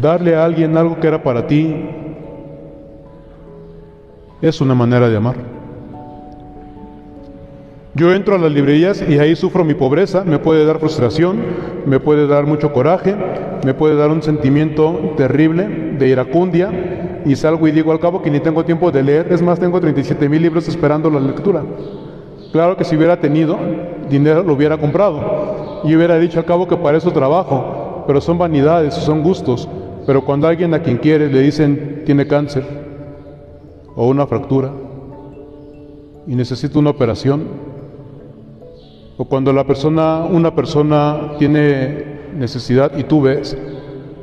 Darle 0.00 0.34
a 0.34 0.44
alguien 0.44 0.76
algo 0.76 0.98
que 1.00 1.06
era 1.06 1.22
para 1.22 1.46
ti 1.46 2.05
es 4.42 4.60
una 4.60 4.74
manera 4.74 5.08
de 5.08 5.16
amar. 5.16 5.36
Yo 7.94 8.12
entro 8.12 8.34
a 8.34 8.38
las 8.38 8.52
librerías 8.52 9.02
y 9.08 9.18
ahí 9.18 9.34
sufro 9.34 9.64
mi 9.64 9.72
pobreza, 9.72 10.22
me 10.22 10.38
puede 10.38 10.66
dar 10.66 10.78
frustración, 10.78 11.38
me 11.86 11.98
puede 11.98 12.26
dar 12.26 12.44
mucho 12.44 12.70
coraje, 12.72 13.16
me 13.64 13.72
puede 13.72 13.96
dar 13.96 14.10
un 14.10 14.22
sentimiento 14.22 15.14
terrible 15.16 15.94
de 15.98 16.08
iracundia 16.08 17.22
y 17.24 17.34
salgo 17.36 17.66
y 17.66 17.70
digo 17.70 17.92
al 17.92 18.00
cabo 18.00 18.20
que 18.20 18.30
ni 18.30 18.40
tengo 18.40 18.66
tiempo 18.66 18.90
de 18.90 19.02
leer, 19.02 19.32
es 19.32 19.40
más, 19.40 19.58
tengo 19.58 19.80
37 19.80 20.28
mil 20.28 20.42
libros 20.42 20.68
esperando 20.68 21.08
la 21.08 21.20
lectura. 21.20 21.62
Claro 22.52 22.76
que 22.76 22.84
si 22.84 22.96
hubiera 22.96 23.18
tenido 23.18 23.58
dinero 24.10 24.42
lo 24.42 24.52
hubiera 24.52 24.76
comprado 24.76 25.80
y 25.84 25.96
hubiera 25.96 26.18
dicho 26.18 26.38
al 26.38 26.44
cabo 26.44 26.68
que 26.68 26.76
para 26.76 26.98
eso 26.98 27.10
trabajo, 27.12 28.04
pero 28.06 28.20
son 28.20 28.36
vanidades, 28.36 28.92
son 28.92 29.22
gustos, 29.22 29.66
pero 30.06 30.22
cuando 30.22 30.46
alguien 30.46 30.74
a 30.74 30.80
quien 30.80 30.98
quiere 30.98 31.28
le 31.30 31.40
dicen 31.40 32.02
tiene 32.04 32.26
cáncer, 32.26 32.85
o 33.96 34.06
una 34.06 34.26
fractura 34.26 34.70
y 36.26 36.34
necesita 36.34 36.78
una 36.78 36.90
operación, 36.90 37.44
o 39.16 39.24
cuando 39.24 39.52
la 39.52 39.64
persona, 39.64 40.24
una 40.24 40.54
persona 40.54 41.32
tiene 41.38 42.04
necesidad 42.34 42.96
y 42.98 43.04
tú 43.04 43.22
ves 43.22 43.56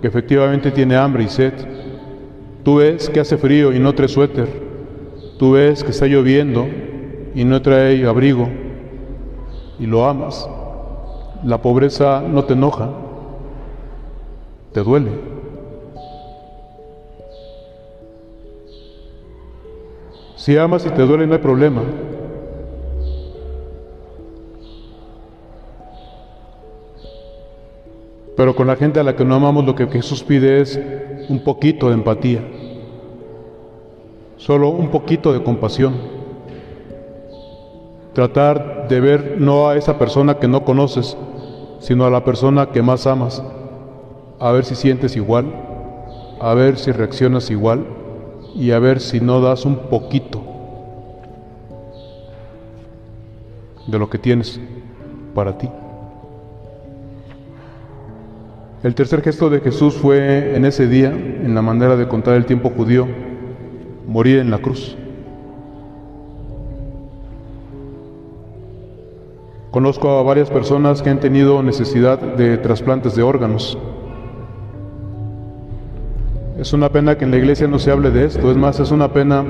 que 0.02 0.08
efectivamente 0.08 0.70
tiene 0.70 0.96
hambre 0.96 1.24
y 1.24 1.28
sed, 1.28 1.54
tú 2.64 2.76
ves 2.76 3.10
que 3.10 3.20
hace 3.20 3.38
frío 3.38 3.74
y 3.74 3.80
no 3.80 3.94
trae 3.96 4.08
suéter, 4.08 4.48
tú 5.40 5.54
ves 5.54 5.84
que 5.84 5.90
está 5.90 6.06
lloviendo 6.06 6.68
y 7.34 7.44
no 7.44 7.62
trae 7.62 8.06
abrigo 8.06 8.48
y 9.80 9.88
lo 9.88 10.06
amas, 10.06 10.48
la 11.44 11.62
pobreza 11.62 12.22
no 12.22 12.44
te 12.44 12.54
enoja, 12.54 12.92
te 14.72 14.84
duele. 14.84 15.43
Si 20.44 20.58
amas 20.58 20.86
y 20.86 20.90
te 20.90 21.04
duele 21.04 21.26
no 21.26 21.36
hay 21.36 21.40
problema. 21.40 21.82
Pero 28.36 28.54
con 28.54 28.68
la 28.68 28.76
gente 28.76 29.00
a 29.00 29.04
la 29.04 29.16
que 29.16 29.24
no 29.24 29.36
amamos 29.36 29.64
lo 29.64 29.74
que 29.74 29.88
Jesús 29.88 30.22
pide 30.22 30.60
es 30.60 30.78
un 31.30 31.46
poquito 31.46 31.88
de 31.88 31.94
empatía, 31.94 32.42
solo 34.36 34.68
un 34.68 34.90
poquito 34.90 35.32
de 35.32 35.42
compasión. 35.42 35.94
Tratar 38.12 38.90
de 38.90 39.00
ver 39.00 39.36
no 39.40 39.70
a 39.70 39.78
esa 39.78 39.98
persona 39.98 40.40
que 40.40 40.50
no 40.50 40.66
conoces, 40.66 41.16
sino 41.80 42.04
a 42.04 42.10
la 42.10 42.26
persona 42.26 42.66
que 42.66 42.82
más 42.82 43.08
amas, 43.08 43.42
a 44.42 44.52
ver 44.52 44.66
si 44.66 44.76
sientes 44.76 45.16
igual, 45.16 45.46
a 46.42 46.54
ver 46.54 46.78
si 46.78 46.92
reaccionas 46.92 47.50
igual 47.50 48.03
y 48.56 48.72
a 48.72 48.80
ver 48.80 49.00
si 49.00 49.20
no 49.20 49.42
das 49.42 49.66
un 49.66 49.76
poquito 49.90 50.42
de 53.88 54.00
lo 54.00 54.10
que 54.10 54.18
tienes 54.18 54.60
para 55.34 55.58
ti. 55.58 55.70
El 58.84 58.96
tercer 58.96 59.22
gesto 59.22 59.50
de 59.50 59.62
Jesús 59.62 59.94
fue 59.94 60.56
en 60.56 60.66
ese 60.66 60.88
día, 60.88 61.10
en 61.10 61.56
la 61.56 61.62
manera 61.62 61.96
de 61.96 62.08
contar 62.08 62.36
el 62.36 62.46
tiempo 62.46 62.70
judío, 62.70 63.08
morir 64.08 64.40
en 64.40 64.52
la 64.52 64.58
cruz. 64.58 64.98
Conozco 69.72 70.20
a 70.20 70.24
varias 70.24 70.52
personas 70.52 71.02
que 71.02 71.10
han 71.10 71.20
tenido 71.20 71.64
necesidad 71.64 72.20
de 72.20 72.58
trasplantes 72.58 73.16
de 73.16 73.24
órganos. 73.24 73.78
Es 76.58 76.72
una 76.72 76.90
pena 76.90 77.18
que 77.18 77.26
en 77.26 77.32
la 77.32 77.38
iglesia 77.38 77.68
no 77.68 77.80
se 77.80 77.90
hable 77.90 78.12
de 78.12 78.26
esto, 78.26 78.52
es 78.52 78.58
más, 78.58 78.80
es 78.80 78.92
una 78.92 79.12
pena 79.12 79.44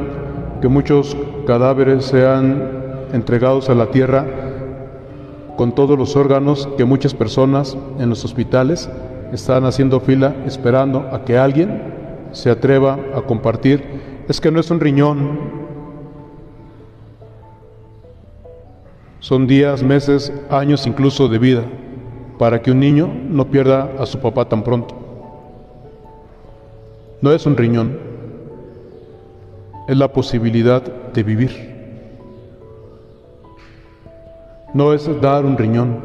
que 0.61 0.69
muchos 0.69 1.17
cadáveres 1.45 2.05
sean 2.05 2.69
entregados 3.11 3.69
a 3.69 3.75
la 3.75 3.87
tierra 3.87 4.25
con 5.57 5.75
todos 5.75 5.97
los 5.97 6.15
órganos 6.15 6.69
que 6.77 6.85
muchas 6.85 7.13
personas 7.13 7.77
en 7.99 8.09
los 8.09 8.23
hospitales 8.23 8.89
están 9.33 9.65
haciendo 9.65 9.99
fila 9.99 10.33
esperando 10.45 11.09
a 11.11 11.25
que 11.25 11.37
alguien 11.37 12.29
se 12.31 12.49
atreva 12.49 12.97
a 13.13 13.21
compartir. 13.21 13.83
Es 14.29 14.39
que 14.39 14.49
no 14.49 14.61
es 14.61 14.71
un 14.71 14.79
riñón, 14.79 15.39
son 19.19 19.45
días, 19.45 19.83
meses, 19.83 20.31
años 20.49 20.87
incluso 20.87 21.27
de 21.27 21.37
vida 21.37 21.63
para 22.39 22.61
que 22.61 22.71
un 22.71 22.79
niño 22.79 23.13
no 23.29 23.51
pierda 23.51 23.91
a 23.99 24.05
su 24.05 24.19
papá 24.19 24.47
tan 24.47 24.63
pronto. 24.63 25.02
No 27.23 27.31
es 27.31 27.45
un 27.45 27.55
riñón, 27.55 27.97
es 29.87 29.95
la 29.95 30.09
posibilidad 30.11 30.81
de 30.81 31.23
vivir. 31.23 31.51
No 34.73 34.91
es 34.91 35.09
dar 35.21 35.45
un 35.45 35.57
riñón, 35.57 35.99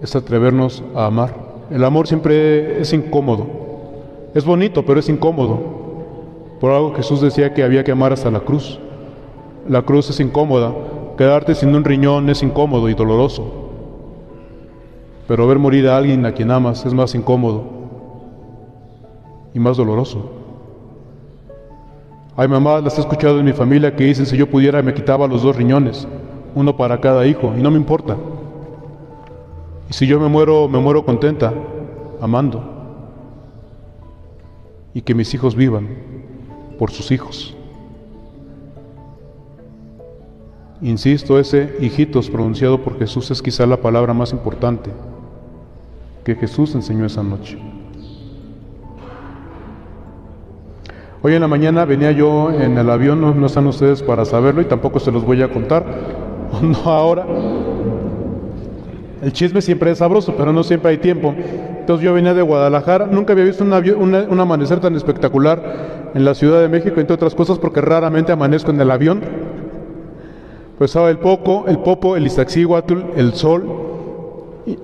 es 0.00 0.16
atrevernos 0.16 0.82
a 0.94 1.04
amar. 1.04 1.34
El 1.70 1.84
amor 1.84 2.06
siempre 2.06 2.80
es 2.80 2.94
incómodo. 2.94 3.46
Es 4.34 4.46
bonito, 4.46 4.82
pero 4.86 4.98
es 4.98 5.10
incómodo. 5.10 5.60
Por 6.58 6.70
algo 6.72 6.94
Jesús 6.94 7.20
decía 7.20 7.52
que 7.52 7.62
había 7.62 7.84
que 7.84 7.92
amar 7.92 8.14
hasta 8.14 8.30
la 8.30 8.40
cruz. 8.40 8.80
La 9.68 9.82
cruz 9.82 10.08
es 10.08 10.20
incómoda. 10.20 10.72
Quedarte 11.18 11.54
sin 11.54 11.74
un 11.74 11.84
riñón 11.84 12.30
es 12.30 12.42
incómodo 12.42 12.88
y 12.88 12.94
doloroso. 12.94 13.44
Pero 15.28 15.46
ver 15.46 15.58
morir 15.58 15.86
a 15.86 15.98
alguien 15.98 16.24
a 16.24 16.32
quien 16.32 16.50
amas 16.50 16.86
es 16.86 16.94
más 16.94 17.14
incómodo 17.14 17.79
y 19.54 19.58
más 19.58 19.76
doloroso. 19.76 20.30
Hay 22.36 22.48
mamás, 22.48 22.82
las 22.82 22.96
he 22.96 23.00
escuchado 23.00 23.38
en 23.38 23.44
mi 23.44 23.52
familia, 23.52 23.94
que 23.94 24.04
dicen 24.04 24.26
si 24.26 24.36
yo 24.36 24.48
pudiera 24.48 24.82
me 24.82 24.94
quitaba 24.94 25.26
los 25.26 25.42
dos 25.42 25.56
riñones, 25.56 26.06
uno 26.54 26.76
para 26.76 27.00
cada 27.00 27.26
hijo, 27.26 27.52
y 27.56 27.62
no 27.62 27.70
me 27.70 27.76
importa. 27.76 28.16
Y 29.88 29.92
si 29.92 30.06
yo 30.06 30.20
me 30.20 30.28
muero, 30.28 30.68
me 30.68 30.78
muero 30.78 31.04
contenta, 31.04 31.52
amando. 32.20 32.62
Y 34.94 35.02
que 35.02 35.14
mis 35.14 35.34
hijos 35.34 35.54
vivan 35.54 35.88
por 36.78 36.90
sus 36.90 37.10
hijos. 37.10 37.56
Insisto, 40.82 41.38
ese 41.38 41.76
hijitos 41.80 42.30
pronunciado 42.30 42.82
por 42.82 42.98
Jesús 42.98 43.30
es 43.30 43.42
quizá 43.42 43.66
la 43.66 43.76
palabra 43.76 44.14
más 44.14 44.32
importante 44.32 44.90
que 46.24 46.34
Jesús 46.34 46.74
enseñó 46.74 47.04
esa 47.04 47.22
noche. 47.22 47.58
Hoy 51.22 51.34
en 51.34 51.42
la 51.42 51.48
mañana 51.48 51.84
venía 51.84 52.12
yo 52.12 52.50
en 52.50 52.78
el 52.78 52.88
avión, 52.88 53.20
no, 53.20 53.44
están 53.46 53.66
ustedes 53.66 54.02
para 54.02 54.24
saberlo 54.24 54.62
y 54.62 54.64
tampoco 54.64 55.00
se 55.00 55.12
los 55.12 55.22
voy 55.22 55.42
a 55.42 55.50
contar, 55.50 55.84
no 56.62 56.90
ahora. 56.90 57.26
El 59.20 59.30
chisme 59.34 59.60
siempre 59.60 59.90
es 59.90 59.98
sabroso, 59.98 60.34
pero 60.34 60.50
no 60.50 60.62
siempre 60.62 60.92
hay 60.92 60.96
tiempo. 60.96 61.34
Entonces 61.36 62.02
yo 62.02 62.14
venía 62.14 62.32
de 62.32 62.40
Guadalajara, 62.40 63.06
nunca 63.06 63.34
había 63.34 63.44
visto 63.44 63.62
un 63.64 64.40
amanecer 64.40 64.80
tan 64.80 64.96
espectacular 64.96 66.10
en 66.14 66.24
la 66.24 66.32
Ciudad 66.34 66.58
de 66.62 66.68
México, 66.70 67.00
entre 67.00 67.14
otras 67.14 67.34
cosas 67.34 67.58
porque 67.58 67.82
raramente 67.82 68.32
amanezco 68.32 68.70
en 68.70 68.80
el 68.80 68.90
avión. 68.90 69.20
Pues 70.78 70.90
estaba 70.92 71.10
el 71.10 71.18
Poco, 71.18 71.66
el 71.68 71.80
Popo, 71.80 72.16
el 72.16 72.26
Iztaccíhuatl, 72.26 72.94
el 73.16 73.34
Sol, 73.34 73.64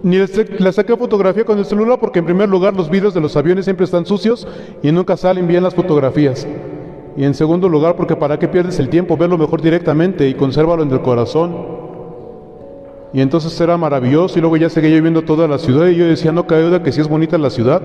ni 0.03 0.17
le 0.19 0.73
saqué 0.73 0.97
fotografía 0.97 1.45
con 1.45 1.59
el 1.59 1.65
celular 1.65 1.99
porque 2.01 2.21
en 2.21 2.25
primer 2.25 2.49
lugar 2.49 2.75
los 2.75 2.89
vídeos 2.89 3.15
de 3.15 3.21
los 3.21 3.37
aviones 3.37 3.65
siempre 3.67 3.85
están 3.85 4.07
sucios 4.07 4.47
y 4.83 4.91
nunca 4.93 5.17
salen 5.17 5.47
bien 5.47 5.63
las 5.63 5.75
fotografías. 5.75 6.47
Y 7.17 7.25
en 7.25 7.35
segundo 7.35 7.69
lugar 7.69 7.97
porque 7.97 8.17
para 8.17 8.39
qué 8.39 8.49
pierdes 8.49 8.79
el 8.79 8.89
tiempo, 8.89 9.17
verlo 9.17 9.39
mejor 9.39 9.63
directamente 9.63 10.29
y 10.29 10.35
consérvalo 10.35 10.83
en 10.83 10.91
el 10.91 11.01
corazón. 11.01 11.77
Y 13.13 13.21
entonces 13.21 13.59
era 13.61 13.77
maravilloso 13.77 14.39
y 14.39 14.43
luego 14.43 14.57
ya 14.57 14.69
seguía 14.69 14.97
yo 14.97 15.03
viendo 15.03 15.23
toda 15.23 15.49
la 15.49 15.59
ciudad 15.59 15.87
y 15.87 15.97
yo 15.97 16.07
decía, 16.07 16.33
no 16.33 16.47
cae 16.47 16.63
duda 16.63 16.83
que 16.83 16.93
sí 16.93 17.01
es 17.01 17.09
bonita 17.09 17.39
la 17.39 17.51
ciudad. 17.51 17.83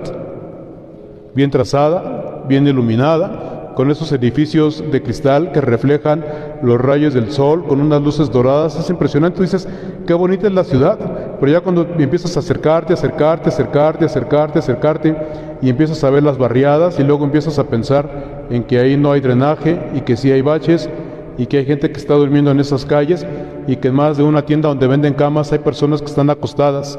Bien 1.34 1.50
trazada, 1.50 2.44
bien 2.46 2.66
iluminada, 2.66 3.72
con 3.74 3.90
esos 3.90 4.12
edificios 4.12 4.84
de 4.90 5.02
cristal 5.02 5.52
que 5.52 5.60
reflejan 5.62 6.24
los 6.62 6.80
rayos 6.80 7.12
del 7.12 7.30
sol, 7.32 7.64
con 7.66 7.80
unas 7.80 8.00
luces 8.00 8.30
doradas, 8.30 8.76
es 8.78 8.88
impresionante. 8.88 9.36
Tú 9.36 9.42
dices, 9.42 9.68
qué 10.06 10.14
bonita 10.14 10.46
es 10.46 10.52
la 10.52 10.64
ciudad, 10.64 10.98
pero 11.40 11.52
ya 11.52 11.60
cuando 11.60 11.86
empiezas 11.98 12.36
a 12.36 12.40
acercarte, 12.40 12.92
acercarte, 12.92 13.48
acercarte, 13.48 14.04
acercarte, 14.04 14.58
acercarte, 14.60 15.16
y 15.60 15.68
empiezas 15.68 16.02
a 16.04 16.10
ver 16.10 16.22
las 16.22 16.38
barriadas, 16.38 16.98
y 16.98 17.04
luego 17.04 17.24
empiezas 17.24 17.58
a 17.58 17.64
pensar 17.64 18.46
en 18.50 18.64
que 18.64 18.78
ahí 18.78 18.96
no 18.96 19.12
hay 19.12 19.20
drenaje, 19.20 19.78
y 19.94 20.02
que 20.02 20.16
sí 20.16 20.30
hay 20.30 20.42
baches, 20.42 20.88
y 21.36 21.46
que 21.46 21.58
hay 21.58 21.66
gente 21.66 21.90
que 21.90 21.98
está 21.98 22.14
durmiendo 22.14 22.50
en 22.50 22.60
esas 22.60 22.86
calles, 22.86 23.26
y 23.66 23.76
que 23.76 23.90
más 23.90 24.16
de 24.16 24.22
una 24.22 24.42
tienda 24.42 24.68
donde 24.68 24.86
venden 24.86 25.14
camas 25.14 25.52
hay 25.52 25.58
personas 25.58 26.00
que 26.00 26.06
están 26.06 26.30
acostadas 26.30 26.98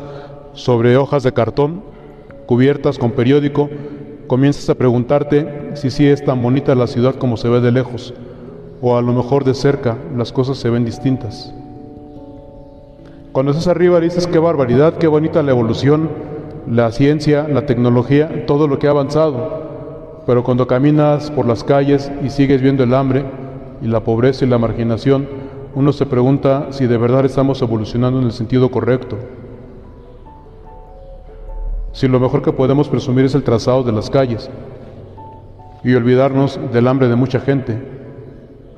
sobre 0.53 0.97
hojas 0.97 1.23
de 1.23 1.33
cartón, 1.33 1.83
cubiertas 2.45 2.97
con 2.97 3.11
periódico, 3.11 3.69
comienzas 4.27 4.69
a 4.69 4.75
preguntarte 4.75 5.71
si 5.75 5.89
sí 5.89 6.07
es 6.07 6.23
tan 6.23 6.41
bonita 6.41 6.75
la 6.75 6.87
ciudad 6.87 7.15
como 7.15 7.37
se 7.37 7.49
ve 7.49 7.61
de 7.61 7.71
lejos, 7.71 8.13
o 8.83 8.95
a 8.97 9.01
lo 9.01 9.13
mejor 9.13 9.43
de 9.45 9.55
cerca 9.55 9.97
las 10.15 10.31
cosas 10.31 10.57
se 10.57 10.69
ven 10.69 10.85
distintas. 10.85 11.51
Cuando 13.31 13.51
estás 13.51 13.67
arriba 13.67 13.99
dices 13.99 14.27
qué 14.27 14.37
barbaridad, 14.37 14.97
qué 14.97 15.07
bonita 15.07 15.41
la 15.41 15.51
evolución, 15.51 16.09
la 16.69 16.91
ciencia, 16.91 17.47
la 17.47 17.65
tecnología, 17.65 18.45
todo 18.45 18.67
lo 18.67 18.77
que 18.77 18.87
ha 18.87 18.91
avanzado. 18.91 20.21
Pero 20.27 20.43
cuando 20.43 20.67
caminas 20.67 21.31
por 21.31 21.47
las 21.47 21.63
calles 21.63 22.11
y 22.23 22.29
sigues 22.29 22.61
viendo 22.61 22.83
el 22.83 22.93
hambre 22.93 23.25
y 23.81 23.87
la 23.87 24.01
pobreza 24.01 24.45
y 24.45 24.49
la 24.49 24.59
marginación, 24.59 25.27
uno 25.73 25.93
se 25.93 26.05
pregunta 26.05 26.67
si 26.71 26.85
de 26.85 26.97
verdad 26.97 27.25
estamos 27.25 27.61
evolucionando 27.61 28.19
en 28.19 28.25
el 28.25 28.33
sentido 28.33 28.69
correcto 28.69 29.17
si 31.93 32.07
lo 32.07 32.19
mejor 32.19 32.41
que 32.41 32.51
podemos 32.51 32.89
presumir 32.89 33.25
es 33.25 33.35
el 33.35 33.43
trazado 33.43 33.83
de 33.83 33.91
las 33.91 34.09
calles 34.09 34.49
y 35.83 35.93
olvidarnos 35.93 36.59
del 36.71 36.87
hambre 36.87 37.07
de 37.07 37.15
mucha 37.15 37.39
gente, 37.39 37.79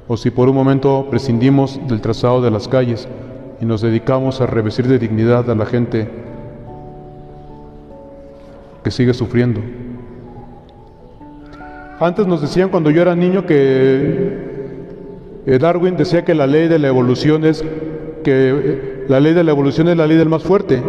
o 0.07 0.17
si 0.17 0.29
por 0.31 0.49
un 0.49 0.55
momento 0.55 1.07
prescindimos 1.09 1.79
del 1.87 2.01
trazado 2.01 2.41
de 2.41 2.51
las 2.51 2.67
calles 2.67 3.07
y 3.61 3.65
nos 3.65 3.81
dedicamos 3.81 4.41
a 4.41 4.45
revestir 4.45 4.87
de 4.87 4.99
dignidad 4.99 5.49
a 5.49 5.55
la 5.55 5.65
gente 5.65 6.07
que 8.83 8.91
sigue 8.91 9.13
sufriendo. 9.13 9.61
Antes 11.99 12.27
nos 12.27 12.41
decían 12.41 12.69
cuando 12.69 12.91
yo 12.91 13.01
era 13.01 13.15
niño 13.15 13.45
que 13.45 14.55
eh, 15.45 15.59
Darwin 15.59 15.95
decía 15.95 16.25
que 16.25 16.35
la 16.35 16.45
ley 16.45 16.67
de 16.67 16.77
la 16.77 16.89
evolución 16.89 17.45
es 17.45 17.63
que 18.23 18.25
eh, 18.25 19.05
la 19.07 19.19
ley 19.19 19.33
de 19.33 19.43
la 19.43 19.51
evolución 19.51 19.87
es 19.87 19.97
la 19.97 20.05
ley 20.05 20.17
del 20.17 20.29
más 20.29 20.43
fuerte 20.43 20.83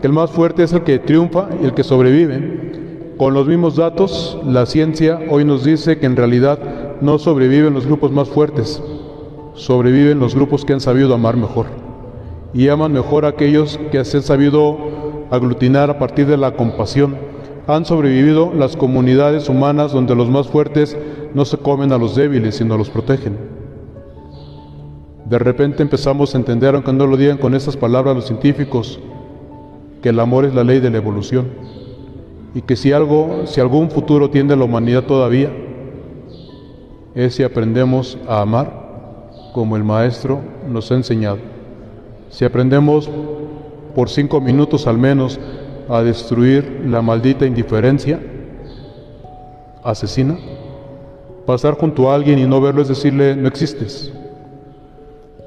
que 0.00 0.06
el 0.06 0.12
más 0.12 0.30
fuerte 0.30 0.62
es 0.62 0.72
el 0.72 0.82
que 0.82 0.98
triunfa 0.98 1.50
y 1.60 1.66
el 1.66 1.74
que 1.74 1.84
sobrevive. 1.84 3.12
Con 3.18 3.34
los 3.34 3.46
mismos 3.46 3.76
datos, 3.76 4.38
la 4.46 4.64
ciencia 4.64 5.20
hoy 5.28 5.44
nos 5.44 5.64
dice 5.64 5.98
que 5.98 6.06
en 6.06 6.16
realidad 6.16 6.58
no 7.00 7.18
sobreviven 7.18 7.74
los 7.74 7.86
grupos 7.86 8.12
más 8.12 8.28
fuertes, 8.28 8.82
sobreviven 9.54 10.18
los 10.18 10.34
grupos 10.34 10.64
que 10.64 10.72
han 10.72 10.80
sabido 10.80 11.14
amar 11.14 11.36
mejor. 11.36 11.66
Y 12.52 12.68
aman 12.68 12.92
mejor 12.92 13.24
a 13.24 13.28
aquellos 13.28 13.78
que 13.90 14.04
se 14.04 14.18
han 14.18 14.22
sabido 14.22 14.76
aglutinar 15.30 15.90
a 15.90 15.98
partir 15.98 16.26
de 16.26 16.36
la 16.36 16.56
compasión. 16.56 17.16
Han 17.66 17.84
sobrevivido 17.84 18.52
las 18.52 18.76
comunidades 18.76 19.48
humanas 19.48 19.92
donde 19.92 20.14
los 20.14 20.28
más 20.28 20.48
fuertes 20.48 20.96
no 21.34 21.44
se 21.44 21.58
comen 21.58 21.92
a 21.92 21.98
los 21.98 22.16
débiles, 22.16 22.56
sino 22.56 22.76
los 22.76 22.90
protegen. 22.90 23.38
De 25.26 25.38
repente 25.38 25.82
empezamos 25.82 26.34
a 26.34 26.38
entender, 26.38 26.74
aunque 26.74 26.92
no 26.92 27.06
lo 27.06 27.16
digan 27.16 27.38
con 27.38 27.54
estas 27.54 27.76
palabras 27.76 28.16
los 28.16 28.26
científicos, 28.26 28.98
que 30.02 30.08
el 30.08 30.18
amor 30.18 30.44
es 30.44 30.54
la 30.54 30.64
ley 30.64 30.80
de 30.80 30.90
la 30.90 30.96
evolución 30.96 31.46
y 32.54 32.62
que 32.62 32.76
si 32.76 32.92
algo, 32.92 33.42
si 33.44 33.60
algún 33.60 33.90
futuro 33.90 34.30
tiene 34.30 34.56
la 34.56 34.64
humanidad 34.64 35.04
todavía, 35.04 35.50
es 37.14 37.34
si 37.34 37.42
aprendemos 37.42 38.18
a 38.28 38.40
amar 38.40 38.72
como 39.52 39.76
el 39.76 39.84
Maestro 39.84 40.40
nos 40.68 40.90
ha 40.90 40.94
enseñado. 40.94 41.38
Si 42.30 42.44
aprendemos 42.44 43.10
por 43.94 44.08
cinco 44.08 44.40
minutos 44.40 44.86
al 44.86 44.98
menos 44.98 45.40
a 45.88 46.02
destruir 46.02 46.84
la 46.86 47.02
maldita 47.02 47.46
indiferencia 47.46 48.20
asesina, 49.82 50.38
pasar 51.46 51.74
junto 51.74 52.10
a 52.10 52.14
alguien 52.14 52.38
y 52.38 52.46
no 52.46 52.60
verlo 52.60 52.82
es 52.82 52.88
decirle 52.88 53.34
no 53.34 53.48
existes. 53.48 54.12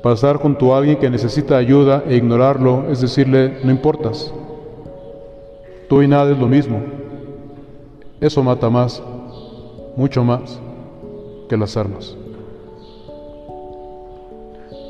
Pasar 0.02 0.36
junto 0.36 0.76
a 0.76 0.80
alguien 0.80 0.98
que 0.98 1.10
necesita 1.10 1.56
ayuda 1.56 2.04
e 2.06 2.18
ignorarlo 2.18 2.92
es 2.92 3.00
decirle 3.00 3.60
no 3.64 3.72
importas. 3.72 4.34
Tú 5.88 6.02
y 6.02 6.10
nada 6.10 6.30
es 6.32 6.38
lo 6.38 6.48
mismo. 6.48 6.82
Eso 8.20 8.44
mata 8.44 8.70
más, 8.70 9.02
mucho 9.96 10.26
más 10.26 10.60
que 11.50 11.58
las 11.58 11.78
armas. 11.78 12.16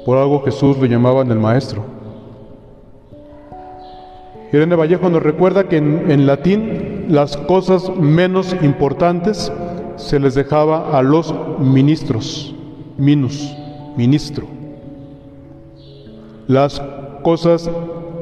Por 0.05 0.17
algo 0.17 0.41
Jesús 0.43 0.77
lo 0.77 0.85
llamaban 0.85 1.31
el 1.31 1.39
Maestro. 1.39 1.83
Irene 4.51 4.75
Vallejo 4.75 5.09
nos 5.09 5.23
recuerda 5.23 5.67
que 5.67 5.77
en, 5.77 6.11
en, 6.11 6.27
latín 6.27 7.05
las 7.09 7.37
cosas 7.37 7.89
menos 7.97 8.55
importantes 8.61 9.51
se 9.95 10.19
les 10.19 10.35
dejaba 10.35 10.97
a 10.97 11.01
los 11.01 11.33
ministros, 11.59 12.53
minus, 12.97 13.55
ministro. 13.97 14.45
Las 16.47 16.81
cosas 17.23 17.69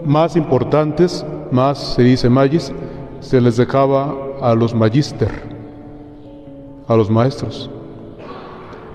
más 0.05 0.35
importantes 0.35 1.25
más 1.51 1.95
se 1.95 2.03
dice 2.03 2.29
magis, 2.29 2.71
se 3.19 3.41
les 3.41 3.57
dejaba 3.57 4.15
a 4.41 4.55
los 4.55 4.73
magister, 4.73 5.29
a 6.87 6.95
los 6.95 7.09
maestros. 7.09 7.69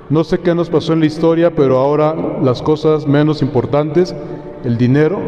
No 0.08 0.22
sé 0.22 0.38
qué 0.38 0.54
nos 0.54 0.70
pasó 0.70 0.92
en 0.92 1.00
la 1.00 1.06
historia, 1.06 1.52
pero 1.54 1.78
ahora 1.78 2.14
las 2.40 2.62
cosas 2.62 3.08
menos 3.08 3.42
importantes, 3.42 4.14
el 4.62 4.78
dinero, 4.78 5.20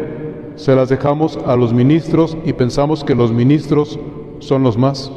se 0.55 0.73
las 0.73 0.87
dejamos 0.87 1.37
a 1.45 1.57
los 1.57 1.73
ministros 1.73 2.37
y 2.45 2.53
pensamos 2.53 3.03
que 3.03 3.13
los 3.13 3.31
ministros 3.33 3.99
son 4.39 4.63
los 4.63 4.77
más. 4.77 5.11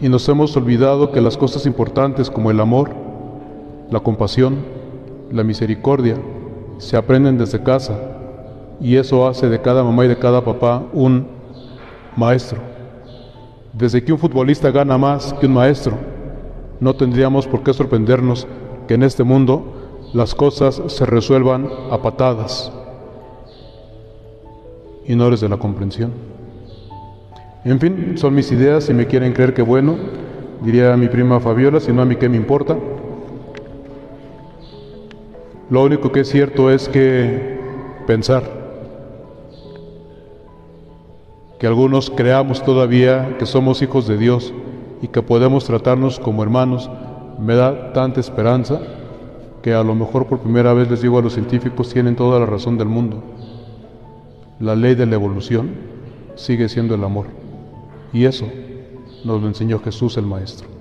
Y 0.00 0.08
nos 0.10 0.28
hemos 0.28 0.54
olvidado 0.54 1.12
que 1.12 1.22
las 1.22 1.38
cosas 1.38 1.64
importantes 1.64 2.30
como 2.30 2.50
el 2.50 2.60
amor, 2.60 2.90
la 3.90 4.00
compasión, 4.00 4.56
la 5.30 5.44
misericordia, 5.44 6.16
se 6.76 6.98
aprenden 6.98 7.38
desde 7.38 7.62
casa. 7.62 7.98
Y 8.80 8.96
eso 8.96 9.26
hace 9.26 9.48
de 9.48 9.62
cada 9.62 9.82
mamá 9.82 10.04
y 10.04 10.08
de 10.08 10.18
cada 10.18 10.44
papá 10.44 10.82
un 10.92 11.26
maestro. 12.16 12.58
Desde 13.72 14.04
que 14.04 14.12
un 14.12 14.18
futbolista 14.18 14.70
gana 14.70 14.98
más 14.98 15.32
que 15.34 15.46
un 15.46 15.54
maestro, 15.54 16.11
no 16.82 16.96
tendríamos 16.96 17.46
por 17.46 17.62
qué 17.62 17.72
sorprendernos 17.72 18.48
que 18.88 18.94
en 18.94 19.04
este 19.04 19.22
mundo 19.22 19.62
las 20.14 20.34
cosas 20.34 20.82
se 20.88 21.06
resuelvan 21.06 21.68
a 21.92 22.02
patadas 22.02 22.72
y 25.06 25.14
no 25.14 25.30
desde 25.30 25.48
la 25.48 25.58
comprensión. 25.58 26.10
En 27.64 27.78
fin, 27.78 28.18
son 28.18 28.34
mis 28.34 28.50
ideas, 28.50 28.82
si 28.82 28.94
me 28.94 29.06
quieren 29.06 29.32
creer 29.32 29.54
que 29.54 29.62
bueno, 29.62 29.94
diría 30.60 30.96
mi 30.96 31.06
prima 31.06 31.38
Fabiola, 31.38 31.78
si 31.78 31.92
no 31.92 32.02
a 32.02 32.04
mí 32.04 32.16
qué 32.16 32.28
me 32.28 32.36
importa. 32.36 32.76
Lo 35.70 35.84
único 35.84 36.10
que 36.10 36.20
es 36.20 36.28
cierto 36.28 36.68
es 36.68 36.88
que 36.88 37.60
pensar, 38.08 38.42
que 41.60 41.68
algunos 41.68 42.10
creamos 42.10 42.64
todavía 42.64 43.36
que 43.38 43.46
somos 43.46 43.82
hijos 43.82 44.08
de 44.08 44.18
Dios 44.18 44.52
y 45.02 45.08
que 45.08 45.20
podemos 45.20 45.64
tratarnos 45.64 46.18
como 46.18 46.42
hermanos, 46.42 46.88
me 47.38 47.54
da 47.54 47.92
tanta 47.92 48.20
esperanza 48.20 48.80
que 49.60 49.74
a 49.74 49.82
lo 49.82 49.94
mejor 49.94 50.26
por 50.26 50.38
primera 50.38 50.72
vez 50.72 50.88
les 50.90 51.02
digo 51.02 51.18
a 51.18 51.22
los 51.22 51.34
científicos 51.34 51.92
tienen 51.92 52.16
toda 52.16 52.40
la 52.40 52.46
razón 52.46 52.78
del 52.78 52.88
mundo. 52.88 53.22
La 54.60 54.76
ley 54.76 54.94
de 54.94 55.06
la 55.06 55.16
evolución 55.16 55.70
sigue 56.36 56.68
siendo 56.68 56.94
el 56.94 57.04
amor. 57.04 57.26
Y 58.12 58.24
eso 58.24 58.46
nos 59.24 59.40
lo 59.40 59.48
enseñó 59.48 59.80
Jesús 59.80 60.16
el 60.16 60.26
Maestro. 60.26 60.71